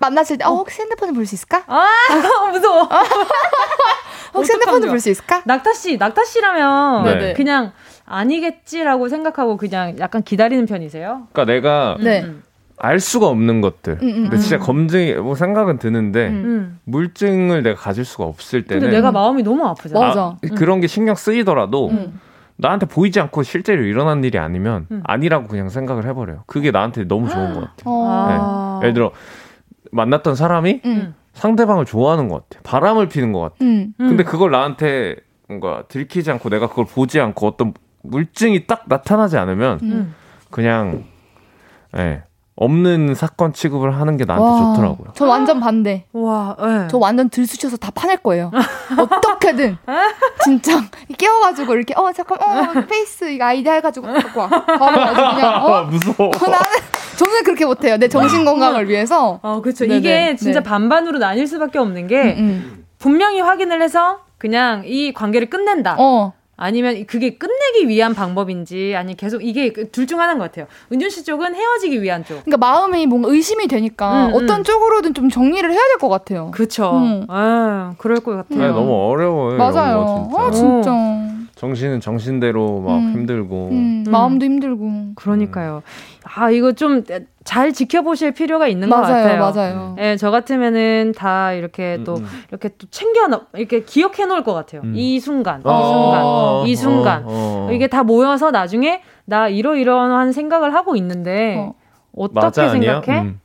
[0.00, 1.62] 만났을 때, 어, 혹시 핸드폰을 볼 수 있을까?
[1.68, 1.86] 아,
[2.50, 2.88] 무서워.
[4.34, 5.42] 혹시 핸드폰을 볼 수 있을까?
[5.44, 7.32] 낙타 씨, 낙타 씨라면 네.
[7.34, 7.70] 그냥
[8.04, 11.28] 아니겠지라고 생각하고 그냥 약간 기다리는 편이세요?
[11.32, 12.22] 그러니까 내가 네.
[12.22, 12.42] 음.
[12.82, 13.98] 알 수가 없는 것들.
[14.02, 14.60] 음, 음, 근데 진짜 음.
[14.60, 16.34] 검증이 뭐 생각은 드는데 음.
[16.34, 16.78] 음.
[16.84, 20.06] 물증을 내가 가질 수가 없을 때는 근데 내가 마음이 너무 아프잖아.
[20.06, 20.20] 맞아.
[20.22, 21.90] 아, 그런 게 신경 쓰이더라도
[22.56, 26.44] 나한테 보이지 않고 실제로 일어난 일이 아니면 아니라고 그냥 생각을 해버려요.
[26.46, 27.94] 그게 나한테 너무 좋은 것 같아요.
[28.06, 28.86] 아~ 네.
[28.86, 29.12] 예를 들어
[29.92, 30.80] 만났던 사람이
[31.34, 32.60] 상대방을 좋아하는 것 같아.
[32.64, 33.56] 바람을 피는 것 같아.
[33.58, 35.16] 근데 그걸 나한테
[35.48, 40.14] 뭔가 들키지 않고 내가 그걸 보지 않고 어떤 물증이 딱 나타나지 않으면
[40.50, 41.04] 그냥
[41.96, 42.02] 예.
[42.02, 42.22] 네.
[42.60, 45.08] 없는 사건 취급을 하는 게 나한테 와, 좋더라고요.
[45.14, 46.04] 저 완전 반대.
[46.12, 46.88] 와, 네.
[46.90, 48.50] 저 완전 들쑤셔서 다 파낼 거예요.
[48.98, 49.78] 어떻게든
[50.44, 50.78] 진짜
[51.16, 54.48] 깨워가지고 이렇게 어 잠깐 어 Face ID 해가지고 갖고 와.
[54.48, 56.28] 바로 그냥 어 무서워.
[56.28, 56.66] 어, 나는
[57.16, 57.96] 저는 그렇게 못해요.
[57.96, 59.40] 내 정신 건강을 위해서.
[59.42, 59.86] 어 그렇죠.
[59.86, 60.62] 이게 진짜 네.
[60.62, 62.84] 반반으로 나뉠 수밖에 없는 게 음, 음.
[62.98, 65.96] 분명히 확인을 해서 그냥 이 관계를 끝낸다.
[65.98, 66.34] 어.
[66.64, 70.66] 아니면 그게 끝내기 위한 방법인지 아니 계속 이게 둘 중 하나인 것 같아요.
[70.92, 72.44] 은준 씨 쪽은 헤어지기 위한 쪽.
[72.44, 74.34] 그러니까 마음이 뭔가 의심이 되니까 음, 음.
[74.34, 74.64] 어떤 음.
[74.64, 76.50] 쪽으로든 좀 정리를 해야 될 것 같아요.
[76.52, 76.92] 그렇죠.
[76.96, 77.24] 음.
[77.28, 78.58] 아, 그럴 것 같아요.
[78.60, 79.56] 네, 너무 어려워요.
[79.58, 80.28] 맞아요.
[80.30, 80.42] 진짜.
[80.42, 81.30] 아, 진짜.
[81.56, 83.12] 정신은 정신대로 막 음.
[83.12, 84.04] 힘들고 음.
[84.08, 85.82] 마음도 힘들고 그러니까요.
[86.24, 87.04] 아 이거 좀
[87.42, 89.40] 잘 지켜보실 필요가 있는 맞아요, 것 같아요.
[89.40, 89.96] 맞아요.
[89.98, 92.26] 예, 저 같으면은 다 이렇게 음, 또 음.
[92.50, 94.82] 이렇게 또 챙겨 놓 이렇게 기억해 놓을 것 같아요.
[94.84, 94.92] 음.
[94.94, 97.72] 이 순간, 이 어, 순간, 어, 이 순간 어, 어.
[97.72, 101.72] 이게 다 모여서 나중에 나 이러이러한 생각을 하고 있는데
[102.14, 102.28] 어.
[102.28, 103.20] 떻게 생각해?
[103.20, 103.40] 음.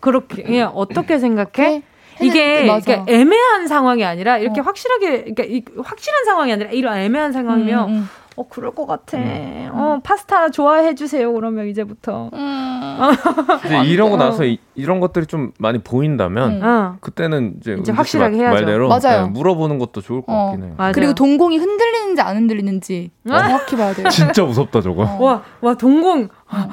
[0.00, 1.52] 그렇게 예, 어떻게 생각해?
[1.56, 1.82] 네.
[2.22, 4.64] 이게 그러니까 애매한 상황이 아니라 이렇게 어.
[4.64, 8.08] 확실하게 그러니까 이, 확실한 상황이 아니라 이런 애매한 상황이면 음, 음.
[8.36, 9.18] 어 그럴 것 같아.
[9.18, 9.70] 음.
[9.72, 11.32] 어 파스타 좋아해 주세요.
[11.32, 12.30] 그러면 이제부터.
[12.32, 13.00] 음.
[13.62, 16.96] 근데 이러고 나서 이, 런 것들이 좀 많이 보인다면 음.
[17.00, 18.54] 그때는 이제, 이제 확실하게 해야죠.
[18.54, 19.24] 말대로 맞아요.
[19.24, 20.46] 네, 물어보는 것도 좋을 것 어.
[20.46, 20.74] 같긴 해요.
[20.76, 20.92] 맞아요.
[20.92, 23.38] 그리고 동공이 흔들리는지 안 흔들리는지 어.
[23.38, 24.08] 정확히 봐야 돼요.
[24.08, 25.02] 진짜 무섭다 저거.
[25.04, 25.42] 어.
[25.62, 26.28] 와와 동공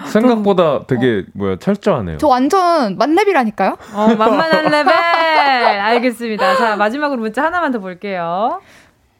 [0.08, 2.18] 생각보다 되게 뭐야 철저하네요.
[2.18, 3.78] 저 완전 만렙이라니까요.
[3.94, 4.94] 어 만만한 레벨.
[4.94, 6.56] 알겠습니다.
[6.56, 8.62] 자 마지막으로 문자 하나만 더 볼게요.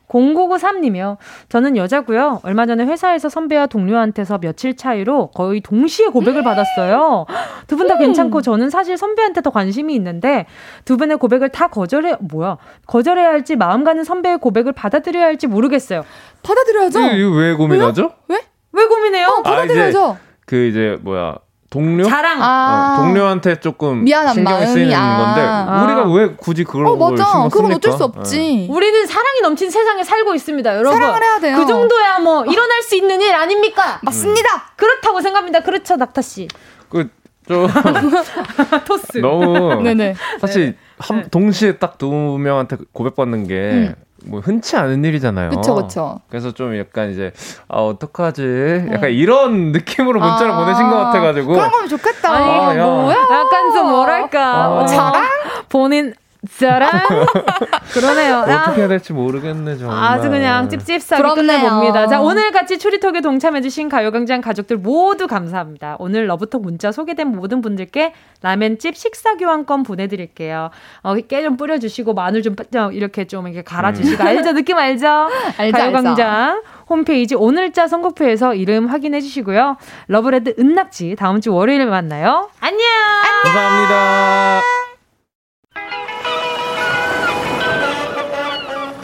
[0.10, 1.18] 0993님이요.
[1.50, 2.40] 저는 여자고요.
[2.44, 7.26] 얼마 전에 회사에서 선배와 동료한테서 며칠 차이로 거의 동시에 고백을 받았어요.
[7.68, 10.46] 두 분 다 괜찮고 저는 사실 선배한테 더 관심이 있는데
[10.86, 12.58] 두 분의 고백을 다 거절해 뭐야?
[12.86, 16.04] 거절해야 할지 마음 가는 선배의 고백을 받아들여야 할지 모르겠어요.
[16.44, 17.00] 받아들여야죠.
[17.16, 18.14] 이거 왜 고민하죠?
[18.30, 18.42] 왜?
[18.74, 19.28] 왜 고민해요?
[19.28, 20.06] 어, 받아들여야죠.
[20.06, 21.36] 아, 그 이제 뭐야
[21.78, 22.04] 동료?
[22.06, 22.42] 자랑.
[22.42, 27.48] 아~ 어, 동료한테 조금 미안한 신경이 쓰이는 건데 아~ 우리가 왜 굳이 그걸 어, 맞아.
[27.52, 28.38] 그건 어쩔 수 없지.
[28.38, 28.68] 네.
[28.70, 31.00] 우리는 사랑이 넘친 세상에 살고 있습니다, 여러분.
[31.00, 31.58] 사랑을 해야 돼요.
[31.58, 34.00] 그 정도야 뭐 일어날 수 있는 일 아닙니까?
[34.02, 34.50] 맞습니다.
[34.56, 34.60] 음.
[34.76, 35.60] 그렇다고 생각합니다.
[35.62, 36.48] 그렇죠, 낙타 씨.
[36.90, 37.10] 그
[37.48, 37.66] 좀
[38.86, 39.20] 토스.
[39.20, 40.16] 너무 네네.
[40.42, 40.78] 사실 네.
[41.00, 41.30] 한 네.
[41.30, 43.96] 동시에 딱 두 명한테 고백받는 게 음.
[44.28, 45.50] 뭐 흔치 않은 일이잖아요.
[45.50, 46.20] 그렇죠, 그렇죠.
[46.30, 47.32] 그래서 좀 약간 이제
[47.68, 48.88] 아 어떡하지?
[48.92, 49.12] 약간 네.
[49.12, 52.32] 이런 느낌으로 문자를 아~ 보내신 것 같아가지고 그런 거면 좋겠다.
[52.32, 53.16] 아니 아, 뭐야?
[53.16, 55.24] 약간 좀 뭐랄까 아~ 자랑?
[55.70, 56.14] 본인
[56.60, 56.90] 짜란
[57.94, 58.38] 그러네요.
[58.48, 59.98] 어떻게 해야 될지 모르겠네 정말.
[59.98, 62.08] 아주 그냥 찝찝하게 끝내봅니다.
[62.08, 65.96] 자 오늘 같이 추리톡에 동참해주신 가요광장 가족들 모두 감사합니다.
[66.00, 68.14] 오늘 러브톡 문자 소개된 모든 분들께
[68.44, 70.70] 라멘집 식사 교환권 보내드릴게요.
[71.02, 72.56] 어, 깨 좀 뿌려주시고 마늘 좀
[72.94, 74.28] 이렇게 좀 이렇게 갈아주시고 음.
[74.28, 75.30] 알죠 느낌 알죠?
[75.58, 76.64] 알죠 가요광장 알죠.
[76.90, 79.78] 홈페이지 오늘자 선곡표에서 이름 확인해 주시고요.
[80.08, 82.50] 러브랜드 은낙지 다음 주 월요일에 만나요.
[82.60, 82.80] 안녕.
[82.80, 83.44] 안녕.
[83.44, 84.67] 감사합니다.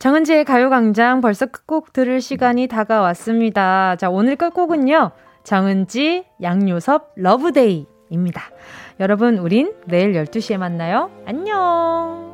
[0.00, 3.96] 정은지의 가요광장 벌써 끝곡 들을 시간이 다가왔습니다.
[3.96, 5.10] 자, 오늘 끝곡은요.
[5.44, 8.42] 정은지, 양요섭, LOVE DAY입니다.
[8.98, 11.10] 여러분, 우린 내일 12시에 만나요.
[11.26, 12.29] 안녕!